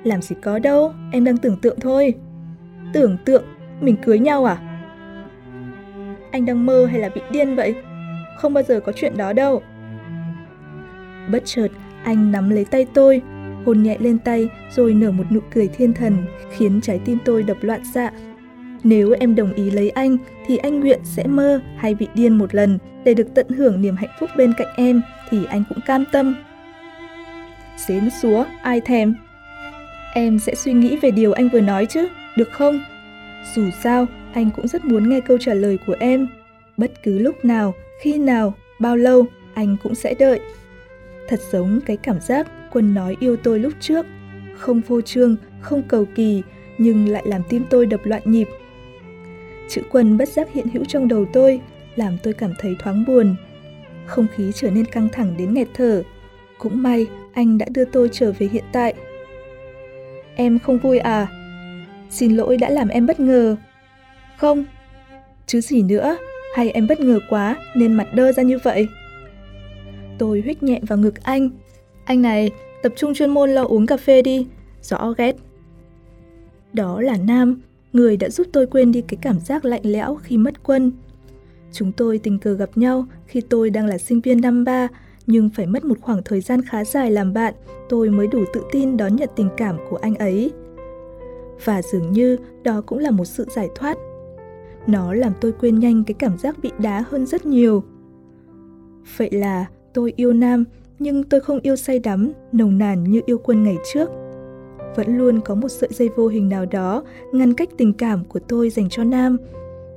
Làm 0.06 0.22
gì 0.22 0.36
có 0.42 0.60
đâu, 0.60 0.94
em 1.12 1.24
đang 1.24 1.38
tưởng 1.38 1.58
tượng 1.58 1.80
thôi. 1.80 2.14
Tưởng 2.94 3.18
tượng, 3.26 3.44
mình 3.82 3.96
cưới 4.06 4.20
nhau 4.20 4.46
à? 4.46 4.58
Anh 6.32 6.46
đang 6.46 6.66
mơ 6.66 6.86
hay 6.86 7.00
là 7.00 7.10
bị 7.10 7.22
điên 7.32 7.56
vậy? 7.56 7.76
không 8.36 8.54
bao 8.54 8.64
giờ 8.64 8.80
có 8.80 8.92
chuyện 8.92 9.18
đó 9.18 9.34
đâu. 9.34 9.62
Bất 11.32 11.42
chợt, 11.46 11.68
anh 12.04 12.32
nắm 12.32 12.50
lấy 12.50 12.66
tay 12.66 12.86
tôi, 12.94 13.22
hôn 13.66 13.84
nhẹ 13.84 13.98
lên 14.00 14.20
tay 14.20 14.50
rồi 14.72 14.94
nở 14.94 15.12
một 15.12 15.24
nụ 15.32 15.40
cười 15.54 15.68
thiên 15.68 15.94
thần 15.94 16.26
khiến 16.52 16.82
trái 16.82 17.00
tim 17.06 17.18
tôi 17.26 17.44
đập 17.44 17.58
loạn 17.62 17.82
xạ. 17.94 18.12
Nếu 18.84 19.16
em 19.20 19.36
đồng 19.36 19.54
ý 19.54 19.72
lấy 19.72 19.90
anh 19.90 20.18
thì 20.46 20.58
anh 20.58 20.80
nguyện 20.80 21.00
sẽ 21.04 21.28
mơ 21.28 21.62
hay 21.78 21.96
bị 21.96 22.08
điên 22.14 22.38
một 22.38 22.56
lần 22.56 22.78
để 23.04 23.14
được 23.14 23.28
tận 23.36 23.50
hưởng 23.50 23.82
niềm 23.82 23.96
hạnh 23.96 24.10
phúc 24.20 24.30
bên 24.38 24.54
cạnh 24.58 24.74
em 24.78 25.02
thì 25.30 25.46
anh 25.46 25.64
cũng 25.70 25.80
cam 25.86 26.04
tâm. 26.12 26.36
Xến 27.78 28.10
xúa, 28.22 28.46
ai 28.62 28.82
thèm. 28.82 29.16
Em 30.18 30.40
sẽ 30.40 30.56
suy 30.56 30.74
nghĩ 30.74 30.98
về 30.98 31.12
điều 31.12 31.34
anh 31.34 31.50
vừa 31.50 31.62
nói 31.62 31.86
chứ, 31.86 32.08
được 32.38 32.52
không? 32.52 32.84
Dù 33.56 33.70
sao, 33.84 34.08
anh 34.34 34.50
cũng 34.56 34.68
rất 34.68 34.86
muốn 34.86 35.10
nghe 35.10 35.20
câu 35.20 35.38
trả 35.38 35.54
lời 35.54 35.80
của 35.88 35.96
em. 36.00 36.28
Bất 36.78 37.04
cứ 37.04 37.20
lúc 37.20 37.46
nào, 37.46 37.74
khi 38.02 38.18
nào, 38.18 38.54
bao 38.80 38.98
lâu, 38.98 39.26
anh 39.54 39.78
cũng 39.84 39.96
sẽ 39.96 40.14
đợi. 40.20 40.40
Thật 41.28 41.40
giống 41.52 41.80
cái 41.86 41.98
cảm 41.98 42.22
giác 42.22 42.48
Quân 42.72 42.94
nói 42.94 43.16
yêu 43.20 43.36
tôi 43.36 43.60
lúc 43.60 43.74
trước. 43.80 44.06
Không 44.58 44.82
phô 44.82 45.02
trương, 45.02 45.36
không 45.62 45.84
cầu 45.88 46.06
kỳ, 46.16 46.42
nhưng 46.78 47.08
lại 47.08 47.24
làm 47.26 47.42
tim 47.50 47.66
tôi 47.70 47.86
đập 47.86 48.00
loạn 48.04 48.22
nhịp. 48.26 48.48
Chữ 49.70 49.82
Quân 49.92 50.18
bất 50.18 50.30
giác 50.30 50.54
hiện 50.54 50.68
hữu 50.68 50.86
trong 50.86 51.08
đầu 51.08 51.26
tôi, 51.34 51.62
làm 51.96 52.18
tôi 52.24 52.34
cảm 52.34 52.54
thấy 52.60 52.76
thoáng 52.80 53.06
buồn. 53.08 53.36
Không 54.06 54.28
khí 54.36 54.52
trở 54.56 54.70
nên 54.72 54.86
căng 54.86 55.10
thẳng 55.10 55.36
đến 55.38 55.54
nghẹt 55.54 55.68
thở. 55.74 56.04
Cũng 56.58 56.84
may 56.84 57.08
anh 57.34 57.58
đã 57.58 57.66
đưa 57.70 57.86
tôi 57.86 58.10
trở 58.12 58.32
về 58.40 58.48
hiện 58.48 58.64
tại. 58.72 58.94
Em 60.36 60.60
không 60.60 60.78
vui 60.78 60.98
à? 60.98 61.28
Xin 62.10 62.36
lỗi 62.36 62.58
đã 62.58 62.70
làm 62.70 62.88
em 62.88 63.06
bất 63.06 63.20
ngờ. 63.20 63.56
Không. 64.38 64.66
Chứ 65.46 65.62
gì 65.62 65.82
nữa, 65.82 66.18
hay 66.56 66.72
em 66.72 66.88
bất 66.88 67.00
ngờ 67.00 67.20
quá 67.30 67.56
nên 67.76 67.94
mặt 67.94 68.08
đơ 68.14 68.32
ra 68.32 68.44
như 68.44 68.58
vậy? 68.64 68.88
Tôi 70.18 70.42
huyết 70.42 70.64
nhẹ 70.64 70.80
vào 70.88 70.98
ngực 70.98 71.24
anh. 71.24 71.50
Anh 72.06 72.22
này, 72.22 72.52
tập 72.84 72.94
trung 72.96 73.14
chuyên 73.14 73.30
môn 73.30 73.50
lo 73.50 73.64
uống 73.64 73.86
cà 73.86 73.98
phê 73.98 74.22
đi, 74.22 74.48
rõ 74.82 75.14
ghét. 75.18 75.36
Đó 76.74 77.02
là 77.02 77.18
Nam, 77.18 77.62
người 77.94 78.18
đã 78.18 78.30
giúp 78.30 78.48
tôi 78.54 78.68
quên 78.68 78.92
đi 78.92 79.02
cái 79.02 79.18
cảm 79.22 79.40
giác 79.40 79.66
lạnh 79.66 79.82
lẽo 79.84 80.16
khi 80.16 80.38
mất 80.38 80.64
quân. 80.64 80.92
Chúng 81.72 81.92
tôi 81.92 82.18
tình 82.18 82.40
cờ 82.40 82.54
gặp 82.54 82.70
nhau 82.76 83.06
khi 83.28 83.42
tôi 83.42 83.70
đang 83.70 83.86
là 83.86 83.98
sinh 83.98 84.22
viên 84.22 84.42
năm 84.42 84.64
ba, 84.64 84.88
nhưng 85.28 85.50
phải 85.50 85.66
mất 85.66 85.86
một 85.86 85.98
khoảng 86.02 86.24
thời 86.26 86.42
gian 86.42 86.62
khá 86.62 86.86
dài 86.86 87.12
làm 87.12 87.34
bạn, 87.34 87.54
tôi 87.90 88.10
mới 88.10 88.28
đủ 88.28 88.44
tự 88.54 88.62
tin 88.72 88.98
đón 88.98 89.16
nhận 89.16 89.30
tình 89.36 89.50
cảm 89.58 89.78
của 89.90 89.98
anh 89.98 90.16
ấy. 90.16 90.52
Và 91.64 91.82
dường 91.82 92.12
như 92.12 92.38
đó 92.64 92.82
cũng 92.86 93.00
là 93.00 93.12
một 93.12 93.26
sự 93.26 93.46
giải 93.56 93.70
thoát. 93.76 93.98
Nó 94.88 95.14
làm 95.14 95.34
tôi 95.42 95.52
quên 95.52 95.80
nhanh 95.80 96.04
cái 96.04 96.14
cảm 96.14 96.38
giác 96.38 96.56
bị 96.62 96.72
đá 96.78 97.04
hơn 97.10 97.26
rất 97.26 97.46
nhiều. 97.46 97.84
Vậy 99.18 99.32
là 99.32 99.66
tôi 99.94 100.14
yêu 100.16 100.34
Nam, 100.34 100.64
nhưng 101.00 101.24
tôi 101.24 101.40
không 101.40 101.60
yêu 101.60 101.76
say 101.76 102.00
đắm, 102.00 102.32
nồng 102.52 102.78
nàn 102.78 103.04
như 103.04 103.22
yêu 103.26 103.38
quân 103.38 103.64
ngày 103.64 103.78
trước. 103.94 104.10
Vẫn 104.96 105.18
luôn 105.18 105.42
có 105.42 105.56
một 105.56 105.70
sợi 105.70 105.90
dây 105.92 106.10
vô 106.16 106.28
hình 106.28 106.50
nào 106.50 106.66
đó 106.66 107.04
ngăn 107.32 107.54
cách 107.54 107.70
tình 107.78 107.94
cảm 107.94 108.26
của 108.26 108.40
tôi 108.40 108.70
dành 108.70 108.90
cho 108.90 109.04
Nam, 109.04 109.38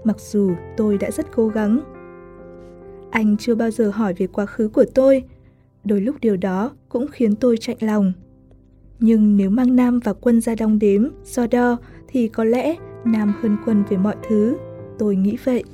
mặc 0.05 0.17
dù 0.21 0.51
tôi 0.77 0.99
đã 0.99 1.11
rất 1.11 1.27
cố 1.37 1.49
gắng. 1.49 1.98
Anh 3.11 3.37
chưa 3.37 3.55
bao 3.55 3.71
giờ 3.71 3.91
hỏi 3.91 4.15
về 4.15 4.27
quá 4.27 4.47
khứ 4.47 4.69
của 4.69 4.85
tôi, 4.95 5.23
đôi 5.85 6.01
lúc 6.01 6.17
điều 6.21 6.37
đó 6.37 6.71
cũng 6.89 7.07
khiến 7.09 7.37
tôi 7.37 7.57
chạnh 7.57 7.77
lòng. 7.81 8.13
Nhưng 9.01 9.37
nếu 9.37 9.51
mang 9.51 9.77
Nam 9.77 10.01
và 10.05 10.13
Quân 10.13 10.41
ra 10.41 10.55
đong 10.55 10.79
đếm, 10.79 11.09
so 11.25 11.47
đo, 11.47 11.77
thì 12.09 12.29
có 12.29 12.45
lẽ 12.45 12.77
Nam 13.05 13.33
hơn 13.41 13.57
Quân 13.67 13.85
về 13.91 13.97
mọi 13.97 14.17
thứ, 14.29 14.57
tôi 14.99 15.17
nghĩ 15.17 15.37
vậy. 15.45 15.65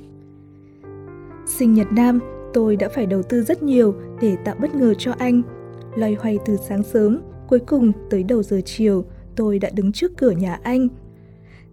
Sinh 1.47 1.75
nhật 1.75 1.87
Nam 1.93 2.21
Tôi 2.55 2.76
đã 2.76 2.88
phải 2.88 3.07
đầu 3.07 3.23
tư 3.23 3.43
rất 3.43 3.62
nhiều 3.62 3.95
để 4.21 4.37
tạo 4.45 4.55
bất 4.61 4.75
ngờ 4.75 4.95
cho 4.99 5.12
anh. 5.19 5.43
Loay 5.97 6.14
hoay 6.14 6.38
từ 6.47 6.57
sáng 6.57 6.83
sớm, 6.83 7.21
cuối 7.49 7.59
cùng 7.59 7.93
tới 8.11 8.23
đầu 8.23 8.43
giờ 8.43 8.61
chiều, 8.64 9.05
tôi 9.37 9.59
đã 9.59 9.71
đứng 9.75 9.93
trước 9.93 10.12
cửa 10.17 10.31
nhà 10.31 10.59
anh. 10.62 10.88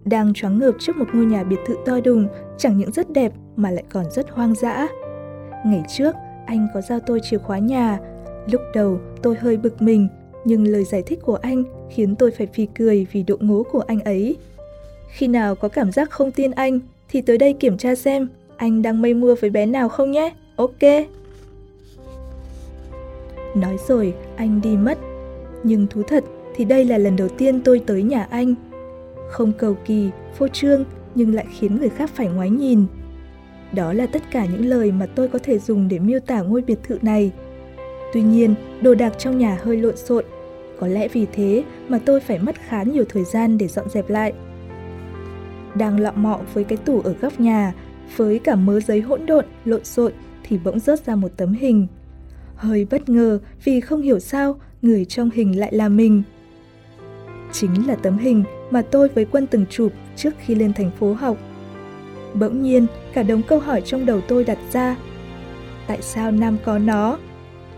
Đang 0.04 0.34
choáng 0.34 0.58
ngợp 0.58 0.74
trước 0.78 0.96
một 0.96 1.04
ngôi 1.12 1.24
nhà 1.24 1.44
biệt 1.44 1.58
thự 1.66 1.74
to 1.86 2.00
đùng, 2.04 2.28
chẳng 2.58 2.78
những 2.78 2.92
rất 2.92 3.10
đẹp 3.10 3.32
mà 3.56 3.70
lại 3.70 3.84
còn 3.92 4.04
rất 4.10 4.30
hoang 4.30 4.54
dã. 4.54 4.88
Ngày 5.64 5.82
trước, 5.88 6.14
anh 6.46 6.68
có 6.74 6.80
giao 6.80 7.00
tôi 7.00 7.20
chìa 7.22 7.38
khóa 7.38 7.58
nhà. 7.58 7.98
Lúc 8.50 8.60
đầu, 8.74 9.00
tôi 9.22 9.36
hơi 9.36 9.56
bực 9.56 9.82
mình, 9.82 10.08
nhưng 10.44 10.64
lời 10.66 10.84
giải 10.84 11.02
thích 11.02 11.18
của 11.22 11.36
anh 11.36 11.64
khiến 11.90 12.16
tôi 12.16 12.30
phải 12.30 12.46
phì 12.46 12.66
cười 12.66 13.06
vì 13.12 13.22
độ 13.22 13.36
ngố 13.40 13.62
của 13.72 13.80
anh 13.86 14.00
ấy. 14.00 14.36
Khi 15.08 15.28
nào 15.28 15.54
có 15.54 15.68
cảm 15.68 15.92
giác 15.92 16.10
không 16.10 16.30
tin 16.30 16.50
anh, 16.50 16.80
thì 17.08 17.20
tới 17.20 17.38
đây 17.38 17.52
kiểm 17.52 17.76
tra 17.76 17.94
xem 17.94 18.28
anh 18.56 18.82
đang 18.82 19.02
mây 19.02 19.14
mưa 19.14 19.34
với 19.40 19.50
bé 19.50 19.66
nào 19.66 19.88
không 19.88 20.10
nhé. 20.10 20.32
Ok. 20.56 20.82
Nói 23.54 23.76
rồi, 23.88 24.14
anh 24.36 24.60
đi 24.60 24.76
mất. 24.76 24.98
Nhưng 25.62 25.86
thú 25.86 26.02
thật 26.02 26.24
thì 26.56 26.64
đây 26.64 26.84
là 26.84 26.98
lần 26.98 27.16
đầu 27.16 27.28
tiên 27.28 27.60
tôi 27.64 27.82
tới 27.86 28.02
nhà 28.02 28.26
anh. 28.30 28.54
Không 29.30 29.52
cầu 29.58 29.76
kỳ, 29.84 30.10
phô 30.38 30.48
trương 30.48 30.84
nhưng 31.14 31.34
lại 31.34 31.46
khiến 31.58 31.76
người 31.76 31.88
khác 31.88 32.10
phải 32.14 32.26
ngoái 32.26 32.50
nhìn. 32.50 32.86
Đó 33.74 33.92
là 33.92 34.06
tất 34.06 34.22
cả 34.30 34.46
những 34.46 34.66
lời 34.66 34.92
mà 34.92 35.06
tôi 35.06 35.28
có 35.28 35.38
thể 35.38 35.58
dùng 35.58 35.88
để 35.88 35.98
miêu 35.98 36.20
tả 36.20 36.40
ngôi 36.40 36.62
biệt 36.62 36.78
thự 36.82 36.98
này. 37.02 37.30
Tuy 38.12 38.22
nhiên, 38.22 38.54
đồ 38.80 38.94
đạc 38.94 39.12
trong 39.18 39.38
nhà 39.38 39.58
hơi 39.62 39.76
lộn 39.76 39.96
xộn. 39.96 40.24
Có 40.78 40.86
lẽ 40.86 41.08
vì 41.08 41.26
thế 41.32 41.64
mà 41.88 41.98
tôi 41.98 42.20
phải 42.20 42.38
mất 42.38 42.56
khá 42.68 42.82
nhiều 42.82 43.04
thời 43.08 43.24
gian 43.24 43.58
để 43.58 43.68
dọn 43.68 43.88
dẹp 43.88 44.10
lại. 44.10 44.32
Đang 45.74 46.00
lọ 46.00 46.12
mọ 46.14 46.40
với 46.54 46.64
cái 46.64 46.76
tủ 46.76 47.00
ở 47.00 47.12
góc 47.12 47.40
nhà, 47.40 47.72
với 48.16 48.38
cả 48.38 48.54
mớ 48.54 48.80
giấy 48.80 49.00
hỗn 49.00 49.26
độn, 49.26 49.44
lộn 49.64 49.84
xộn 49.84 50.12
thì 50.42 50.58
bỗng 50.64 50.80
rớt 50.80 51.06
ra 51.06 51.16
một 51.16 51.30
tấm 51.36 51.52
hình. 51.52 51.86
Hơi 52.54 52.86
bất 52.90 53.08
ngờ 53.08 53.38
vì 53.64 53.80
không 53.80 54.02
hiểu 54.02 54.18
sao 54.18 54.60
người 54.82 55.04
trong 55.04 55.30
hình 55.30 55.58
lại 55.58 55.74
là 55.74 55.88
mình. 55.88 56.22
Chính 57.52 57.86
là 57.86 57.96
tấm 57.96 58.18
hình 58.18 58.44
mà 58.70 58.82
tôi 58.82 59.08
với 59.08 59.24
Quân 59.24 59.46
từng 59.46 59.66
chụp 59.70 59.92
trước 60.16 60.34
khi 60.38 60.54
lên 60.54 60.72
thành 60.72 60.90
phố 60.98 61.12
học. 61.12 61.36
Bỗng 62.34 62.62
nhiên, 62.62 62.86
cả 63.12 63.22
đống 63.22 63.42
câu 63.42 63.58
hỏi 63.58 63.82
trong 63.84 64.06
đầu 64.06 64.20
tôi 64.20 64.44
đặt 64.44 64.58
ra. 64.72 64.96
Tại 65.86 66.02
sao 66.02 66.30
Nam 66.30 66.56
có 66.64 66.78
nó? 66.78 67.18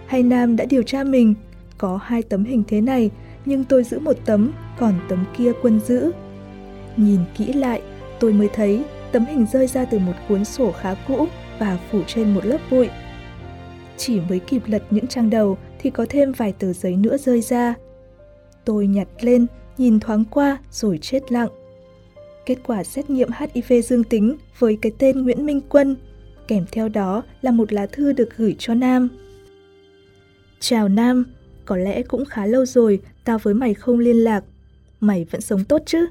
Hay 0.06 0.22
Nam 0.22 0.56
đã 0.56 0.64
điều 0.64 0.82
tra 0.82 1.04
mình? 1.04 1.34
Có 1.78 1.96
hai 2.02 2.22
tấm 2.22 2.44
hình 2.44 2.62
thế 2.68 2.80
này, 2.80 3.10
nhưng 3.44 3.64
tôi 3.64 3.84
giữ 3.84 3.98
một 3.98 4.16
tấm, 4.24 4.52
còn 4.78 4.94
tấm 5.08 5.24
kia 5.36 5.52
Quân 5.62 5.80
giữ. 5.80 6.10
Nhìn 6.96 7.20
kỹ 7.36 7.52
lại, 7.52 7.82
tôi 8.20 8.32
mới 8.32 8.48
thấy 8.48 8.84
tấm 9.12 9.24
hình 9.24 9.46
rơi 9.52 9.66
ra 9.66 9.84
từ 9.84 9.98
một 9.98 10.12
cuốn 10.28 10.44
sổ 10.44 10.72
khá 10.72 10.94
cũ 11.08 11.26
và 11.58 11.78
phủ 11.90 12.00
trên 12.06 12.34
một 12.34 12.46
lớp 12.46 12.58
bụi. 12.70 12.88
Chỉ 13.96 14.20
mới 14.28 14.38
kịp 14.38 14.62
lật 14.66 14.82
những 14.90 15.06
trang 15.06 15.30
đầu 15.30 15.58
thì 15.78 15.90
có 15.90 16.06
thêm 16.08 16.32
vài 16.32 16.52
tờ 16.52 16.72
giấy 16.72 16.96
nữa 16.96 17.16
rơi 17.16 17.40
ra. 17.40 17.74
Tôi 18.64 18.86
nhặt 18.86 19.08
lên, 19.20 19.46
nhìn 19.78 20.00
thoáng 20.00 20.24
qua 20.24 20.58
rồi 20.70 20.98
chết 21.02 21.32
lặng. 21.32 21.48
Kết 22.46 22.58
quả 22.66 22.84
xét 22.84 23.10
nghiệm 23.10 23.28
HIV 23.38 23.72
dương 23.84 24.04
tính 24.04 24.36
với 24.58 24.78
cái 24.82 24.92
tên 24.98 25.22
Nguyễn 25.22 25.46
Minh 25.46 25.60
Quân, 25.68 25.96
kèm 26.48 26.64
theo 26.72 26.88
đó 26.88 27.22
là 27.42 27.50
một 27.50 27.72
lá 27.72 27.86
thư 27.86 28.12
được 28.12 28.28
gửi 28.36 28.56
cho 28.58 28.74
Nam. 28.74 29.08
Chào 30.60 30.88
Nam, 30.88 31.24
có 31.64 31.76
lẽ 31.76 32.02
cũng 32.02 32.24
khá 32.24 32.46
lâu 32.46 32.66
rồi 32.66 33.00
tao 33.24 33.38
với 33.38 33.54
mày 33.54 33.74
không 33.74 33.98
liên 33.98 34.16
lạc. 34.16 34.44
Mày 35.00 35.26
vẫn 35.30 35.40
sống 35.40 35.64
tốt 35.64 35.82
chứ? 35.86 36.06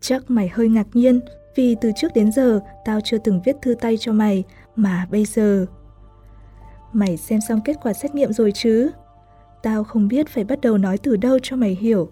Chắc 0.00 0.30
mày 0.30 0.48
hơi 0.48 0.68
ngạc 0.68 0.86
nhiên 0.92 1.20
vì 1.54 1.76
từ 1.80 1.90
trước 1.96 2.08
đến 2.14 2.32
giờ 2.32 2.60
tao 2.84 3.00
chưa 3.04 3.18
từng 3.18 3.40
viết 3.44 3.56
thư 3.62 3.74
tay 3.74 3.96
cho 4.00 4.12
mày, 4.12 4.44
mà 4.76 5.06
bây 5.10 5.24
giờ... 5.24 5.66
Mày 6.92 7.16
xem 7.16 7.40
xong 7.48 7.60
kết 7.64 7.76
quả 7.82 7.92
xét 7.92 8.14
nghiệm 8.14 8.32
rồi 8.32 8.52
chứ? 8.52 8.90
Tao 9.62 9.84
không 9.84 10.08
biết 10.08 10.28
phải 10.28 10.44
bắt 10.44 10.60
đầu 10.60 10.78
nói 10.78 10.98
từ 10.98 11.16
đâu 11.16 11.38
cho 11.42 11.56
mày 11.56 11.78
hiểu. 11.80 12.10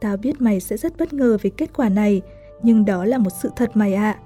Tao 0.00 0.16
biết 0.16 0.40
mày 0.40 0.60
sẽ 0.60 0.76
rất 0.76 0.96
bất 0.98 1.12
ngờ 1.12 1.38
về 1.42 1.50
kết 1.50 1.70
quả 1.76 1.88
này, 1.88 2.22
nhưng 2.62 2.84
đó 2.84 3.04
là 3.04 3.18
một 3.18 3.30
sự 3.42 3.50
thật 3.56 3.70
mày 3.74 3.94
ạ. 3.94 4.10
À. 4.10 4.20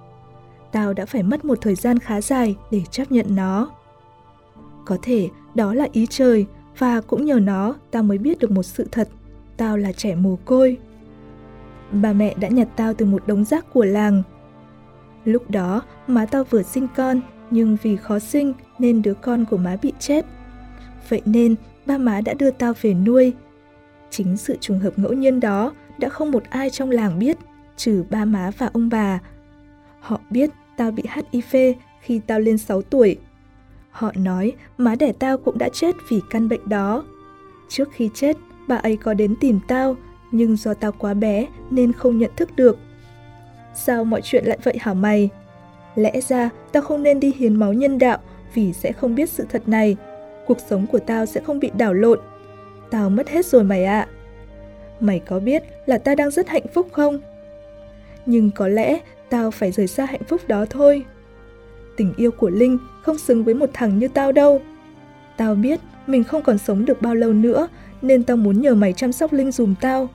Tao 0.73 0.93
đã 0.93 1.07
phải 1.07 1.23
mất 1.23 1.45
một 1.45 1.59
thời 1.61 1.75
gian 1.75 1.99
khá 1.99 2.21
dài 2.21 2.57
để 2.71 2.83
chấp 2.91 3.12
nhận 3.12 3.26
nó. 3.29 3.71
Có 4.85 4.99
thể 5.03 5.29
đó 5.55 5.75
là 5.75 5.88
ý 5.93 6.07
trời, 6.11 6.47
và 6.79 7.00
cũng 7.00 7.25
nhờ 7.25 7.38
nó 7.41 7.75
tao 7.91 8.03
mới 8.03 8.19
biết 8.19 8.38
được 8.38 8.50
một 8.50 8.62
sự 8.62 8.88
thật. 8.93 9.09
Tao 9.57 9.76
là 9.76 9.93
trẻ 9.93 10.14
mồ 10.14 10.38
côi. 10.45 10.79
Bà 11.93 12.12
mẹ 12.12 12.35
đã 12.41 12.49
nhặt 12.49 12.69
tao 12.76 12.95
từ 12.95 13.07
một 13.07 13.26
đống 13.26 13.45
rác 13.45 13.73
của 13.73 13.85
làng 13.85 14.23
Lúc 15.25 15.50
đó, 15.50 15.83
má 16.07 16.26
tao 16.26 16.45
vừa 16.45 16.62
sinh 16.62 16.88
con, 16.97 17.21
nhưng 17.50 17.76
vì 17.83 17.97
khó 17.97 18.19
sinh 18.19 18.53
nên 18.79 19.03
đứa 19.03 19.14
con 19.14 19.45
của 19.45 19.57
má 19.57 19.76
bị 19.83 19.93
chết. 19.99 20.25
Vậy 21.09 21.23
nên, 21.25 21.55
ba 21.87 21.99
má 21.99 22.21
đã 22.21 22.35
đưa 22.35 22.50
tao 22.50 22.73
về 22.81 22.95
nuôi. 22.95 23.33
Chính 24.11 24.37
sự 24.37 24.57
trùng 24.61 24.79
hợp 24.79 24.99
ngẫu 24.99 25.12
nhiên 25.12 25.41
đó 25.41 25.73
đã 25.99 26.09
không 26.09 26.31
một 26.31 26.43
ai 26.50 26.71
trong 26.71 26.91
làng 26.91 27.19
biết, 27.19 27.37
trừ 27.76 28.04
ba 28.11 28.25
má 28.25 28.50
và 28.59 28.71
ông 28.73 28.88
bà. 28.88 29.19
Họ 30.00 30.21
biết 30.31 30.50
tao 30.76 30.90
bị 30.90 31.02
HIV 31.12 31.57
khi 32.00 32.21
tao 32.26 32.40
lên 32.40 32.59
6 32.59 32.83
tuổi. 32.83 33.16
Họ 33.90 34.12
nói 34.14 34.52
má 34.78 34.95
đẻ 34.95 35.12
tao 35.19 35.38
cũng 35.38 35.59
đã 35.59 35.69
chết 35.73 35.95
vì 36.11 36.21
căn 36.31 36.49
bệnh 36.49 36.69
đó. 36.69 37.04
Trước 37.69 37.88
khi 37.93 38.11
chết, 38.14 38.37
bà 38.69 38.76
ấy 38.76 38.97
có 38.97 39.14
đến 39.14 39.35
tìm 39.40 39.61
tao, 39.69 39.97
nhưng 40.33 40.57
do 40.57 40.75
tao 40.75 40.93
quá 40.93 41.14
bé 41.14 41.47
nên 41.71 41.93
không 41.93 42.19
nhận 42.19 42.31
thức 42.37 42.57
được 42.57 42.78
Sao 43.75 44.04
mọi 44.04 44.21
chuyện 44.23 44.45
lại 44.45 44.59
vậy 44.62 44.75
hả 44.81 44.95
mày? 44.95 45.31
Lẽ 45.95 46.21
ra 46.21 46.50
tao 46.73 46.83
không 46.83 47.02
nên 47.02 47.21
đi 47.21 47.33
hiến 47.38 47.57
máu 47.57 47.73
nhân 47.73 47.99
đạo 47.99 48.19
vì 48.54 48.73
sẽ 48.73 48.93
không 48.93 49.14
biết 49.14 49.31
sự 49.31 49.47
thật 49.49 49.69
này. 49.69 49.97
Cuộc 50.47 50.59
sống 50.61 50.87
của 50.87 50.99
tao 50.99 51.26
sẽ 51.26 51.40
không 51.40 51.59
bị 51.59 51.71
đảo 51.78 51.95
lộn. 51.95 52.21
Tao 52.90 53.11
mất 53.11 53.28
hết 53.28 53.47
rồi 53.47 53.64
mày 53.64 53.85
ạ. 53.85 54.00
À. 54.00 54.09
Mày 55.00 55.19
có 55.19 55.40
biết 55.40 55.62
là 55.87 55.99
tao 55.99 56.14
đang 56.14 56.31
rất 56.31 56.49
hạnh 56.49 56.66
phúc 56.75 56.88
không? 56.93 57.21
Nhưng 58.26 58.50
có 58.50 58.69
lẽ 58.69 59.00
tao 59.31 59.50
phải 59.50 59.73
rời 59.73 59.87
xa 59.87 60.04
hạnh 60.04 60.25
phúc 60.28 60.40
đó 60.49 60.66
thôi. 60.71 61.04
Tình 61.97 62.12
yêu 62.16 62.31
của 62.31 62.50
Linh 62.50 62.78
không 63.02 63.19
xứng 63.19 63.45
với 63.45 63.54
một 63.54 63.71
thằng 63.73 63.99
như 63.99 64.09
tao 64.09 64.33
đâu. 64.33 64.61
Tao 65.37 65.54
biết 65.54 65.81
mình 66.07 66.25
không 66.25 66.43
còn 66.43 66.59
sống 66.59 66.85
được 66.85 67.02
bao 67.02 67.14
lâu 67.14 67.33
nữa 67.33 67.69
nên 68.02 68.23
tao 68.23 68.37
muốn 68.37 68.61
nhờ 68.61 68.75
mày 68.75 68.93
chăm 68.93 69.12
sóc 69.12 69.33
Linh 69.33 69.50
dùm 69.50 69.75
tao. 69.81 70.09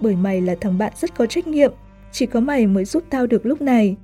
Bởi 0.00 0.16
mày 0.16 0.40
là 0.40 0.54
thằng 0.60 0.78
bạn 0.78 0.92
rất 0.96 1.14
có 1.14 1.26
trách 1.26 1.46
nhiệm, 1.46 1.72
chỉ 2.12 2.26
có 2.26 2.40
mày 2.40 2.66
mới 2.66 2.84
giúp 2.84 3.02
tao 3.10 3.26
được 3.26 3.46
lúc 3.46 3.62
này. 3.62 3.96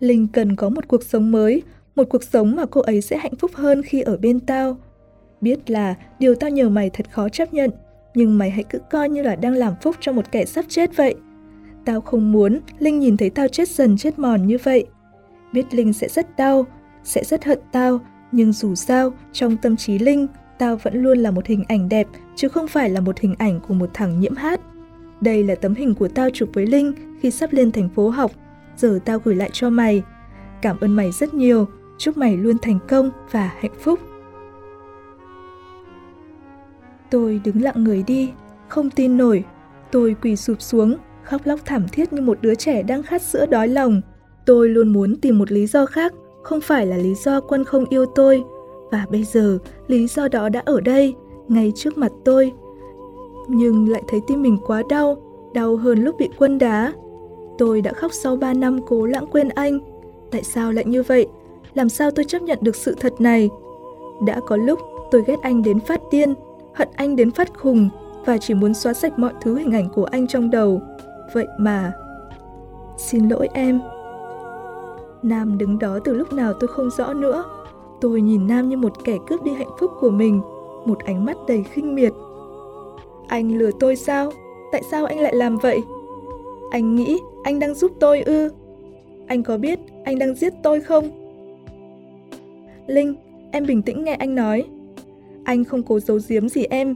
Linh 0.00 0.28
cần 0.28 0.56
có 0.56 0.68
một 0.68 0.88
cuộc 0.88 1.02
sống 1.02 1.32
mới, 1.32 1.62
một 1.96 2.04
cuộc 2.10 2.24
sống 2.24 2.56
mà 2.56 2.66
cô 2.66 2.80
ấy 2.80 3.00
sẽ 3.00 3.16
hạnh 3.16 3.36
phúc 3.36 3.50
hơn 3.54 3.82
khi 3.82 4.00
ở 4.00 4.16
bên 4.16 4.40
tao. 4.40 4.76
Biết 5.40 5.70
là 5.70 5.94
điều 6.18 6.34
tao 6.34 6.50
nhờ 6.50 6.68
mày 6.68 6.90
thật 6.90 7.06
khó 7.10 7.28
chấp 7.28 7.54
nhận, 7.54 7.70
nhưng 8.14 8.38
mày 8.38 8.50
hãy 8.50 8.64
cứ 8.64 8.78
coi 8.90 9.08
như 9.08 9.22
là 9.22 9.36
đang 9.36 9.52
làm 9.52 9.74
phúc 9.82 9.96
cho 10.00 10.12
một 10.12 10.32
kẻ 10.32 10.44
sắp 10.44 10.64
chết 10.68 10.96
vậy. 10.96 11.14
Tao 11.86 12.00
không 12.00 12.32
muốn 12.32 12.60
Linh 12.78 13.00
nhìn 13.00 13.16
thấy 13.16 13.30
tao 13.30 13.48
chết 13.48 13.68
dần 13.68 13.96
chết 13.96 14.18
mòn 14.18 14.46
như 14.46 14.58
vậy. 14.64 14.86
Biết 15.52 15.74
Linh 15.74 15.92
sẽ 15.92 16.08
rất 16.08 16.36
đau, 16.36 16.66
sẽ 17.04 17.24
rất 17.24 17.44
hận 17.44 17.58
tao, 17.72 18.00
nhưng 18.32 18.52
dù 18.52 18.74
sao, 18.74 19.12
trong 19.32 19.56
tâm 19.56 19.76
trí 19.76 19.98
Linh, 19.98 20.26
tao 20.58 20.76
vẫn 20.76 21.02
luôn 21.02 21.18
là 21.18 21.30
một 21.30 21.46
hình 21.46 21.64
ảnh 21.68 21.88
đẹp, 21.88 22.06
chứ 22.36 22.48
không 22.48 22.68
phải 22.68 22.90
là 22.90 23.00
một 23.00 23.18
hình 23.18 23.34
ảnh 23.38 23.60
của 23.68 23.74
một 23.74 23.90
thằng 23.94 24.20
nhiễm 24.20 24.34
hát. 24.34 24.60
Đây 25.20 25.44
là 25.44 25.54
tấm 25.54 25.74
hình 25.74 25.94
của 25.94 26.08
tao 26.08 26.30
chụp 26.30 26.48
với 26.52 26.66
Linh 26.66 26.92
khi 27.20 27.30
sắp 27.30 27.52
lên 27.52 27.72
thành 27.72 27.88
phố 27.88 28.08
học, 28.08 28.30
giờ 28.76 28.98
tao 29.04 29.18
gửi 29.24 29.34
lại 29.34 29.50
cho 29.52 29.70
mày. 29.70 30.02
Cảm 30.62 30.80
ơn 30.80 30.92
mày 30.92 31.12
rất 31.12 31.34
nhiều, 31.34 31.68
chúc 31.98 32.16
mày 32.16 32.36
luôn 32.36 32.56
thành 32.62 32.78
công 32.88 33.10
và 33.30 33.52
hạnh 33.60 33.74
phúc. 33.80 34.00
Tôi 37.10 37.40
đứng 37.44 37.62
lặng 37.62 37.84
người 37.84 38.02
đi, 38.02 38.32
không 38.68 38.90
tin 38.90 39.16
nổi. 39.16 39.44
Tôi 39.90 40.16
quỳ 40.22 40.36
sụp 40.36 40.62
xuống, 40.62 40.96
khóc 41.26 41.40
lóc 41.44 41.60
thảm 41.64 41.86
thiết 41.92 42.12
như 42.12 42.22
một 42.22 42.38
đứa 42.40 42.54
trẻ 42.54 42.82
đang 42.82 43.02
khát 43.02 43.22
sữa 43.22 43.46
đói 43.46 43.68
lòng. 43.68 44.00
Tôi 44.46 44.68
luôn 44.68 44.88
muốn 44.88 45.16
tìm 45.16 45.38
một 45.38 45.52
lý 45.52 45.66
do 45.66 45.86
khác, 45.86 46.12
không 46.42 46.60
phải 46.60 46.86
là 46.86 46.96
lý 46.96 47.14
do 47.14 47.40
quân 47.40 47.64
không 47.64 47.84
yêu 47.90 48.06
tôi. 48.06 48.44
Và 48.90 49.06
bây 49.10 49.24
giờ, 49.24 49.58
lý 49.86 50.06
do 50.06 50.28
đó 50.28 50.48
đã 50.48 50.62
ở 50.64 50.80
đây, 50.80 51.14
ngay 51.48 51.72
trước 51.74 51.98
mặt 51.98 52.12
tôi. 52.24 52.52
Nhưng 53.48 53.88
lại 53.88 54.02
thấy 54.08 54.20
tim 54.26 54.42
mình 54.42 54.58
quá 54.66 54.82
đau, 54.88 55.16
đau 55.54 55.76
hơn 55.76 56.04
lúc 56.04 56.16
bị 56.18 56.28
quân 56.38 56.58
đá. 56.58 56.92
Tôi 57.58 57.80
đã 57.80 57.92
khóc 57.92 58.12
sau 58.12 58.36
3 58.36 58.54
năm 58.54 58.80
cố 58.86 59.06
lãng 59.06 59.26
quên 59.26 59.48
anh. 59.48 59.78
Tại 60.30 60.42
sao 60.42 60.72
lại 60.72 60.84
như 60.84 61.02
vậy? 61.02 61.26
Làm 61.74 61.88
sao 61.88 62.10
tôi 62.10 62.24
chấp 62.24 62.42
nhận 62.42 62.58
được 62.60 62.76
sự 62.76 62.94
thật 63.00 63.20
này? 63.20 63.50
Đã 64.26 64.40
có 64.46 64.56
lúc 64.56 64.78
tôi 65.10 65.22
ghét 65.26 65.36
anh 65.42 65.62
đến 65.62 65.80
phát 65.80 66.00
điên, 66.10 66.34
hận 66.74 66.88
anh 66.96 67.16
đến 67.16 67.30
phát 67.30 67.58
khùng 67.58 67.88
và 68.26 68.38
chỉ 68.38 68.54
muốn 68.54 68.74
xóa 68.74 68.92
sạch 68.92 69.18
mọi 69.18 69.32
thứ 69.40 69.58
hình 69.58 69.72
ảnh 69.72 69.88
của 69.94 70.04
anh 70.04 70.26
trong 70.26 70.50
đầu. 70.50 70.80
Vậy 71.32 71.46
mà... 71.58 71.92
Xin 72.98 73.28
lỗi 73.28 73.48
em. 73.54 73.80
Nam 75.22 75.58
đứng 75.58 75.78
đó 75.78 75.98
từ 76.04 76.14
lúc 76.14 76.32
nào 76.32 76.52
tôi 76.52 76.68
không 76.68 76.90
rõ 76.90 77.14
nữa. 77.14 77.44
Tôi 78.00 78.20
nhìn 78.20 78.46
Nam 78.46 78.68
như 78.68 78.76
một 78.76 79.04
kẻ 79.04 79.16
cướp 79.26 79.42
đi 79.42 79.52
hạnh 79.52 79.70
phúc 79.78 79.90
của 80.00 80.10
mình, 80.10 80.40
một 80.84 80.98
ánh 81.04 81.24
mắt 81.24 81.36
đầy 81.48 81.62
khinh 81.62 81.94
miệt. 81.94 82.12
Anh 83.28 83.58
lừa 83.58 83.70
tôi 83.80 83.96
sao? 83.96 84.30
Tại 84.72 84.82
sao 84.90 85.04
anh 85.06 85.20
lại 85.20 85.34
làm 85.34 85.58
vậy? 85.58 85.80
Anh 86.70 86.94
nghĩ 86.94 87.18
anh 87.44 87.58
đang 87.58 87.74
giúp 87.74 87.92
tôi 88.00 88.22
ư? 88.22 88.50
Anh 89.26 89.42
có 89.42 89.58
biết 89.58 89.78
anh 90.04 90.18
đang 90.18 90.34
giết 90.34 90.52
tôi 90.62 90.80
không? 90.80 91.10
Linh, 92.86 93.14
em 93.52 93.66
bình 93.66 93.82
tĩnh 93.82 94.04
nghe 94.04 94.14
anh 94.14 94.34
nói. 94.34 94.64
Anh 95.44 95.64
không 95.64 95.82
cố 95.82 96.00
giấu 96.00 96.18
giếm 96.28 96.48
gì 96.48 96.64
em. 96.64 96.94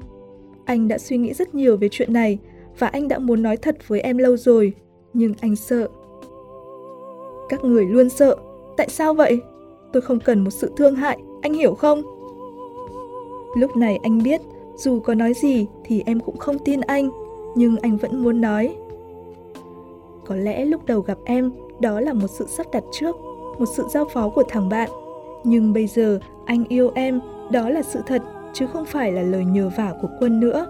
Anh 0.65 0.89
đã 0.89 0.99
suy 0.99 1.17
nghĩ 1.17 1.33
rất 1.33 1.55
nhiều 1.55 1.77
về 1.77 1.89
chuyện 1.91 2.13
này 2.13 2.39
và 2.79 2.87
anh 2.87 3.09
đã 3.09 3.19
muốn 3.19 3.43
nói 3.43 3.57
thật 3.57 3.77
với 3.89 4.01
em 4.01 4.19
lâu 4.19 4.37
rồi, 4.37 4.73
nhưng 5.13 5.35
anh 5.41 5.57
sợ. 5.57 5.89
Các 7.49 7.65
người 7.65 7.85
luôn 7.85 8.09
sợ. 8.09 8.37
Tại 8.77 8.89
sao 8.89 9.15
vậy? 9.15 9.41
Tôi 9.93 10.03
không 10.03 10.21
cần 10.21 10.45
một 10.45 10.51
sự 10.51 10.73
thương 10.77 10.95
hại, 10.95 11.19
anh 11.43 11.55
hiểu 11.55 11.75
không? 11.75 12.03
Lúc 13.57 13.77
này 13.77 13.99
anh 14.03 14.23
biết, 14.23 14.41
dù 14.77 15.01
có 15.01 15.15
nói 15.15 15.35
gì 15.35 15.67
thì 15.85 16.03
em 16.07 16.21
cũng 16.21 16.37
không 16.37 16.59
tin 16.59 16.81
anh, 16.81 17.11
nhưng 17.55 17.77
anh 17.77 17.97
vẫn 17.97 18.23
muốn 18.23 18.41
nói. 18.41 18.77
Có 20.27 20.35
lẽ 20.37 20.65
lúc 20.65 20.87
đầu 20.87 21.01
gặp 21.01 21.19
em, 21.25 21.53
đó 21.81 22.01
là 22.01 22.13
một 22.13 22.29
sự 22.31 22.47
sắp 22.49 22.67
đặt 22.73 22.85
trước, 22.93 23.17
một 23.59 23.67
sự 23.77 23.85
giao 23.91 24.05
phó 24.05 24.29
của 24.29 24.43
thằng 24.49 24.69
bạn. 24.69 24.91
Nhưng 25.45 25.73
bây 25.73 25.87
giờ 25.87 26.21
anh 26.45 26.65
yêu 26.69 26.91
em, 26.95 27.21
đó 27.51 27.69
là 27.69 27.83
sự 27.83 28.01
thật, 28.07 28.23
chứ 28.53 28.67
không 28.67 28.85
phải 28.85 29.13
là 29.13 29.23
lời 29.23 29.45
nhờ 29.45 29.71
vả 29.77 29.95
của 30.03 30.09
quân 30.21 30.41
nữa. 30.41 30.67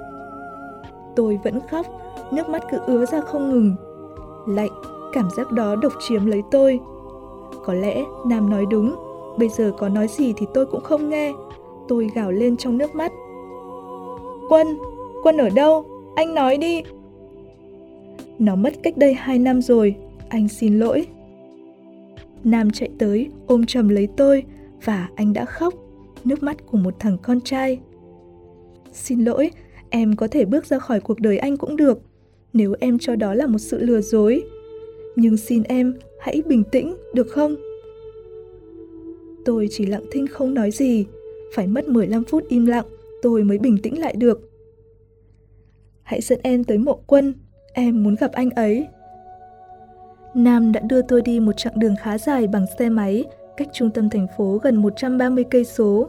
Tôi 1.21 1.39
vẫn 1.45 1.61
khóc, 1.71 1.87
nước 2.33 2.49
mắt 2.49 2.63
cứ 2.71 2.79
ứa 2.87 3.07
ra 3.07 3.21
không 3.21 3.51
ngừng. 3.51 3.75
Lạnh, 4.47 4.71
cảm 5.13 5.29
giác 5.37 5.53
đó 5.53 5.77
độc 5.77 5.93
chiếm 6.01 6.27
lấy 6.27 6.43
tôi. 6.51 6.81
Có 7.65 7.75
lẽ 7.75 8.05
Nam 8.27 8.51
nói 8.51 8.67
đúng, 8.71 8.95
bây 9.39 9.49
giờ 9.49 9.73
có 9.79 9.89
nói 9.89 10.09
gì 10.09 10.33
thì 10.37 10.47
tôi 10.55 10.67
cũng 10.67 10.81
không 10.81 11.11
nghe. 11.11 11.33
Tôi 11.89 12.09
gào 12.15 12.33
lên 12.33 12.57
trong 12.57 12.79
nước 12.79 12.95
mắt. 12.95 13.13
Quân, 14.49 14.67
Quân 15.23 15.37
ở 15.37 15.49
đâu? 15.51 15.85
Anh 16.17 16.35
nói 16.35 16.57
đi. 16.57 16.83
Nó 18.39 18.55
mất 18.57 18.73
cách 18.83 18.97
đây 18.97 19.15
hai 19.15 19.39
năm 19.39 19.63
rồi, 19.63 19.95
anh 20.29 20.49
xin 20.49 20.79
lỗi. 20.79 21.07
Nam 22.45 22.71
chạy 22.71 22.89
tới, 22.99 23.31
ôm 23.47 23.67
chầm 23.67 23.89
lấy 23.89 24.09
tôi 24.17 24.43
và 24.85 25.09
anh 25.15 25.33
đã 25.33 25.45
khóc, 25.45 25.75
nước 26.25 26.43
mắt 26.43 26.57
của 26.67 26.79
một 26.79 26.95
thằng 26.99 27.17
con 27.23 27.41
trai. 27.41 27.79
Xin 28.93 29.25
lỗi, 29.25 29.51
em 29.91 30.17
có 30.17 30.29
thể 30.29 30.45
bước 30.45 30.67
ra 30.67 30.79
khỏi 30.79 31.01
cuộc 31.01 31.21
đời 31.21 31.39
anh 31.39 31.57
cũng 31.57 31.77
được, 31.77 31.99
nếu 32.53 32.75
em 32.81 32.99
cho 32.99 33.17
đó 33.17 33.35
là 33.35 33.47
một 33.47 33.59
sự 33.59 33.79
lừa 33.79 34.01
dối. 34.01 34.43
Nhưng 35.17 35.37
xin 35.37 35.63
em, 35.63 35.95
hãy 36.21 36.43
bình 36.47 36.65
tĩnh, 36.65 36.97
được 37.15 37.29
không? 37.31 37.57
Tôi 39.45 39.69
chỉ 39.71 39.87
lặng 39.87 40.05
thinh 40.13 40.27
không 40.27 40.55
nói 40.55 40.71
gì, 40.71 41.07
phải 41.55 41.67
mất 41.67 41.89
15 41.89 42.25
phút 42.25 42.45
im 42.49 42.67
lặng, 42.67 42.87
tôi 43.23 43.43
mới 43.43 43.59
bình 43.59 43.79
tĩnh 43.83 44.01
lại 44.01 44.15
được. 44.17 44.51
Hãy 46.03 46.21
dẫn 46.21 46.41
em 46.43 46.65
tới 46.65 46.79
mộ 46.79 47.01
quân, 47.07 47.35
em 47.73 48.03
muốn 48.03 48.15
gặp 48.21 48.33
anh 48.33 48.51
ấy. 48.51 48.87
Nam 50.35 50.73
đã 50.73 50.81
đưa 50.81 51.03
tôi 51.03 51.23
đi 51.23 51.41
một 51.41 51.53
chặng 51.57 51.79
đường 51.79 51.95
khá 52.03 52.19
dài 52.19 52.47
bằng 52.47 52.67
xe 52.79 52.89
máy, 52.89 53.25
cách 53.57 53.69
trung 53.73 53.91
tâm 53.91 54.11
thành 54.11 54.27
phố 54.37 54.59
gần 54.63 54.77
130 54.77 55.45
cây 55.51 55.65
số. 55.65 56.09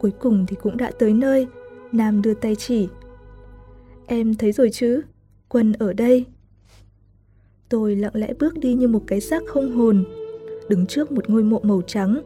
Cuối 0.00 0.10
cùng 0.20 0.46
thì 0.48 0.56
cũng 0.62 0.76
đã 0.76 0.90
tới 0.98 1.12
nơi. 1.12 1.46
Nam 1.92 2.22
đưa 2.22 2.34
tay 2.34 2.56
chỉ. 2.56 2.88
Em 4.12 4.34
thấy 4.34 4.52
rồi 4.52 4.70
chứ? 4.72 5.02
Quân 5.48 5.72
ở 5.72 5.92
đây. 5.92 6.24
Tôi 7.68 7.96
lặng 7.96 8.12
lẽ 8.14 8.32
bước 8.38 8.58
đi 8.58 8.74
như 8.74 8.88
một 8.88 9.02
cái 9.06 9.20
xác 9.20 9.42
không 9.46 9.72
hồn, 9.72 10.04
đứng 10.68 10.86
trước 10.86 11.12
một 11.12 11.30
ngôi 11.30 11.42
mộ 11.42 11.60
màu 11.62 11.82
trắng. 11.86 12.20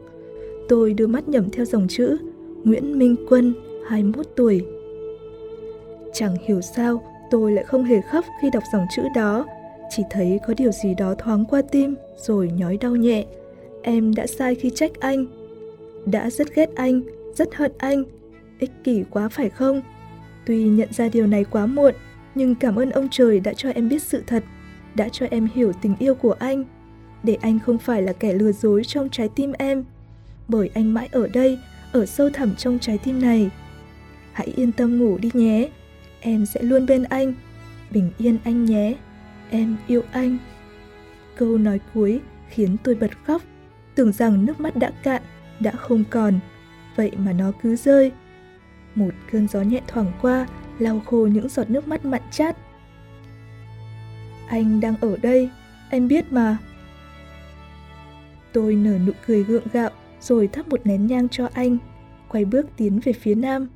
Tôi 0.69 0.93
đưa 0.93 1.07
mắt 1.07 1.29
nhầm 1.29 1.49
theo 1.49 1.65
dòng 1.65 1.87
chữ 1.89 2.17
Nguyễn 2.63 2.99
Minh 2.99 3.15
Quân, 3.29 3.53
21 3.87 4.25
tuổi. 4.35 4.65
Chẳng 6.13 6.35
hiểu 6.47 6.61
sao, 6.61 7.03
tôi 7.31 7.51
lại 7.51 7.65
không 7.65 7.83
hề 7.83 8.01
khóc 8.01 8.25
khi 8.41 8.49
đọc 8.53 8.63
dòng 8.73 8.85
chữ 8.95 9.01
đó, 9.15 9.45
chỉ 9.89 10.03
thấy 10.09 10.39
có 10.47 10.53
điều 10.57 10.71
gì 10.71 10.93
đó 10.97 11.15
thoáng 11.17 11.45
qua 11.45 11.61
tim 11.71 11.95
rồi 12.17 12.51
nhói 12.57 12.77
đau 12.77 12.95
nhẹ. 12.95 13.25
Em 13.81 14.15
đã 14.15 14.27
sai 14.27 14.55
khi 14.55 14.69
trách 14.75 14.99
anh. 14.99 15.25
Đã 16.05 16.29
rất 16.29 16.55
ghét 16.55 16.69
anh, 16.75 17.01
rất 17.35 17.55
hận 17.55 17.71
anh. 17.77 18.03
Ích 18.59 18.71
kỷ 18.83 19.03
quá 19.09 19.29
phải 19.29 19.49
không? 19.49 19.81
Tuy 20.45 20.63
nhận 20.63 20.93
ra 20.93 21.09
điều 21.09 21.27
này 21.27 21.43
quá 21.43 21.65
muộn, 21.65 21.93
nhưng 22.35 22.55
cảm 22.55 22.75
ơn 22.75 22.89
ông 22.89 23.07
trời 23.11 23.39
đã 23.39 23.53
cho 23.53 23.69
em 23.69 23.89
biết 23.89 24.03
sự 24.03 24.23
thật, 24.27 24.43
đã 24.95 25.09
cho 25.09 25.25
em 25.31 25.47
hiểu 25.55 25.73
tình 25.81 25.95
yêu 25.99 26.15
của 26.15 26.35
anh, 26.39 26.63
để 27.23 27.37
anh 27.41 27.59
không 27.59 27.77
phải 27.77 28.01
là 28.01 28.13
kẻ 28.13 28.33
lừa 28.33 28.51
dối 28.51 28.83
trong 28.83 29.09
trái 29.09 29.29
tim 29.35 29.51
em, 29.57 29.83
bởi 30.47 30.69
anh 30.73 30.93
mãi 30.93 31.09
ở 31.11 31.27
đây, 31.27 31.59
ở 31.91 32.05
sâu 32.05 32.29
thẳm 32.29 32.55
trong 32.55 32.79
trái 32.79 32.97
tim 32.97 33.21
này. 33.21 33.49
Hãy 34.31 34.47
yên 34.55 34.71
tâm 34.71 34.99
ngủ 34.99 35.17
đi 35.17 35.29
nhé, 35.33 35.69
em 36.19 36.45
sẽ 36.45 36.61
luôn 36.61 36.85
bên 36.85 37.03
anh, 37.03 37.33
bình 37.91 38.11
yên 38.17 38.37
anh 38.43 38.65
nhé, 38.65 38.95
em 39.49 39.75
yêu 39.87 40.01
anh. 40.11 40.37
Câu 41.35 41.57
nói 41.57 41.79
cuối 41.93 42.21
khiến 42.49 42.77
tôi 42.83 42.95
bật 42.95 43.11
khóc, 43.25 43.41
tưởng 43.95 44.11
rằng 44.11 44.45
nước 44.45 44.59
mắt 44.59 44.75
đã 44.75 44.91
cạn, 45.03 45.21
đã 45.59 45.71
không 45.71 46.03
còn, 46.09 46.39
vậy 46.95 47.11
mà 47.17 47.33
nó 47.33 47.51
cứ 47.61 47.75
rơi. 47.75 48.11
Một 48.95 49.11
cơn 49.31 49.47
gió 49.47 49.61
nhẹ 49.61 49.81
thoảng 49.87 50.11
qua, 50.21 50.47
lau 50.79 51.01
khô 51.05 51.27
những 51.27 51.49
giọt 51.49 51.69
nước 51.69 51.87
mắt 51.87 52.05
mặn 52.05 52.21
chát. 52.31 52.57
Anh 54.47 54.79
đang 54.79 54.95
ở 55.01 55.17
đây, 55.21 55.49
em 55.89 56.07
biết 56.07 56.31
mà. 56.31 56.57
Tôi 58.53 58.75
nở 58.75 58.97
nụ 59.05 59.11
cười 59.25 59.43
gượng 59.43 59.67
gạo 59.73 59.89
rồi 60.21 60.47
thắp 60.47 60.67
một 60.67 60.81
nén 60.83 61.07
nhang 61.07 61.29
cho 61.29 61.49
anh, 61.53 61.77
quay 62.29 62.45
bước 62.45 62.65
tiến 62.77 62.99
về 63.03 63.13
phía 63.13 63.35
Nam. 63.35 63.67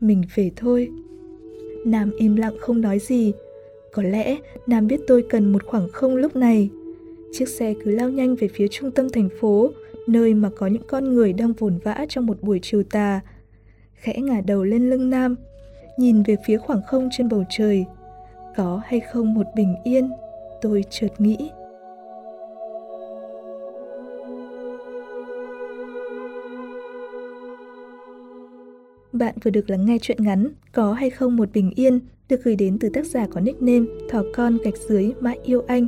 Mình 0.00 0.22
về 0.34 0.50
thôi. 0.56 0.90
Nam 1.86 2.10
im 2.18 2.36
lặng 2.36 2.54
không 2.60 2.80
nói 2.80 2.98
gì. 2.98 3.32
Có 3.92 4.02
lẽ 4.02 4.36
Nam 4.66 4.86
biết 4.86 5.00
tôi 5.06 5.26
cần 5.30 5.52
một 5.52 5.64
khoảng 5.66 5.88
không 5.92 6.16
lúc 6.16 6.36
này. 6.36 6.70
Chiếc 7.32 7.48
xe 7.48 7.74
cứ 7.84 7.90
lao 7.90 8.10
nhanh 8.10 8.36
về 8.36 8.48
phía 8.48 8.68
trung 8.68 8.90
tâm 8.90 9.08
thành 9.10 9.28
phố, 9.40 9.70
nơi 10.06 10.34
mà 10.34 10.50
có 10.56 10.66
những 10.66 10.82
con 10.86 11.14
người 11.14 11.32
đang 11.32 11.52
vồn 11.52 11.78
vã 11.84 12.06
trong 12.08 12.26
một 12.26 12.42
buổi 12.42 12.58
chiều 12.62 12.82
tà. 12.82 13.20
Khẽ 13.96 14.14
ngả 14.18 14.40
đầu 14.40 14.64
lên 14.64 14.90
lưng 14.90 15.10
Nam, 15.10 15.36
nhìn 15.96 16.22
về 16.22 16.36
phía 16.46 16.58
khoảng 16.58 16.82
không 16.86 17.08
trên 17.12 17.28
bầu 17.28 17.44
trời. 17.50 17.84
Có 18.56 18.80
hay 18.84 19.00
không 19.00 19.34
một 19.34 19.46
bình 19.56 19.76
yên, 19.84 20.10
tôi 20.60 20.84
chợt 20.90 21.08
nghĩ. 21.18 21.50
Bạn 29.12 29.34
vừa 29.44 29.50
được 29.50 29.70
lắng 29.70 29.86
nghe 29.86 29.98
chuyện 30.02 30.24
ngắn 30.24 30.48
Có 30.72 30.92
hay 30.92 31.10
không 31.10 31.36
một 31.36 31.48
bình 31.52 31.72
yên 31.76 32.00
được 32.28 32.44
gửi 32.44 32.56
đến 32.56 32.78
từ 32.78 32.88
tác 32.88 33.06
giả 33.06 33.26
có 33.30 33.40
nickname 33.40 33.86
Thỏ 34.10 34.22
con 34.34 34.58
gạch 34.64 34.76
dưới 34.88 35.12
mãi 35.20 35.38
yêu 35.44 35.62
anh. 35.66 35.86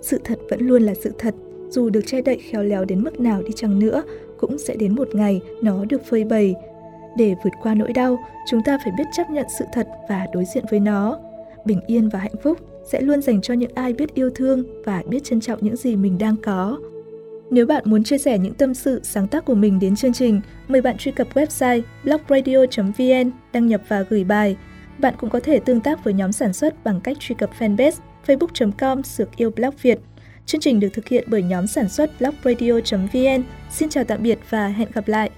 Sự 0.00 0.20
thật 0.24 0.38
vẫn 0.50 0.60
luôn 0.60 0.82
là 0.82 0.94
sự 0.94 1.12
thật, 1.18 1.34
dù 1.70 1.90
được 1.90 2.00
che 2.06 2.22
đậy 2.22 2.38
khéo 2.38 2.62
léo 2.62 2.84
đến 2.84 3.04
mức 3.04 3.20
nào 3.20 3.42
đi 3.42 3.50
chăng 3.54 3.78
nữa, 3.78 4.02
cũng 4.38 4.58
sẽ 4.58 4.76
đến 4.76 4.94
một 4.94 5.08
ngày 5.14 5.40
nó 5.62 5.84
được 5.84 6.04
phơi 6.04 6.24
bày. 6.24 6.54
Để 7.18 7.34
vượt 7.44 7.52
qua 7.62 7.74
nỗi 7.74 7.92
đau, 7.92 8.18
chúng 8.46 8.62
ta 8.62 8.78
phải 8.84 8.92
biết 8.98 9.04
chấp 9.12 9.30
nhận 9.30 9.46
sự 9.58 9.64
thật 9.72 9.88
và 10.08 10.26
đối 10.32 10.44
diện 10.44 10.64
với 10.70 10.80
nó. 10.80 11.18
Bình 11.64 11.80
yên 11.86 12.08
và 12.08 12.18
hạnh 12.18 12.36
phúc 12.42 12.58
sẽ 12.92 13.00
luôn 13.00 13.22
dành 13.22 13.40
cho 13.40 13.54
những 13.54 13.70
ai 13.74 13.92
biết 13.92 14.14
yêu 14.14 14.30
thương 14.34 14.64
và 14.84 15.02
biết 15.08 15.24
trân 15.24 15.40
trọng 15.40 15.58
những 15.62 15.76
gì 15.76 15.96
mình 15.96 16.18
đang 16.18 16.36
có. 16.36 16.78
Nếu 17.50 17.66
bạn 17.66 17.82
muốn 17.86 18.04
chia 18.04 18.18
sẻ 18.18 18.38
những 18.38 18.54
tâm 18.54 18.74
sự, 18.74 19.00
sáng 19.02 19.28
tác 19.28 19.44
của 19.44 19.54
mình 19.54 19.78
đến 19.78 19.96
chương 19.96 20.12
trình, 20.12 20.40
mời 20.68 20.80
bạn 20.80 20.96
truy 20.96 21.12
cập 21.12 21.34
website 21.34 21.82
blogradio.vn, 22.04 23.30
đăng 23.52 23.66
nhập 23.66 23.80
và 23.88 24.02
gửi 24.02 24.24
bài. 24.24 24.56
Bạn 24.98 25.14
cũng 25.18 25.30
có 25.30 25.40
thể 25.40 25.58
tương 25.58 25.80
tác 25.80 26.04
với 26.04 26.14
nhóm 26.14 26.32
sản 26.32 26.52
xuất 26.52 26.84
bằng 26.84 27.00
cách 27.00 27.16
truy 27.20 27.34
cập 27.34 27.50
fanpage 27.58 27.92
facebook.com 28.26 29.02
sược 29.02 29.36
yêu 29.36 29.50
blog 29.50 29.74
Việt. 29.82 29.98
Chương 30.46 30.60
trình 30.60 30.80
được 30.80 30.88
thực 30.92 31.08
hiện 31.08 31.24
bởi 31.26 31.42
nhóm 31.42 31.66
sản 31.66 31.88
xuất 31.88 32.10
blogradio.vn. 32.20 33.42
Xin 33.70 33.88
chào 33.88 34.04
tạm 34.04 34.22
biệt 34.22 34.38
và 34.50 34.68
hẹn 34.68 34.88
gặp 34.94 35.08
lại! 35.08 35.30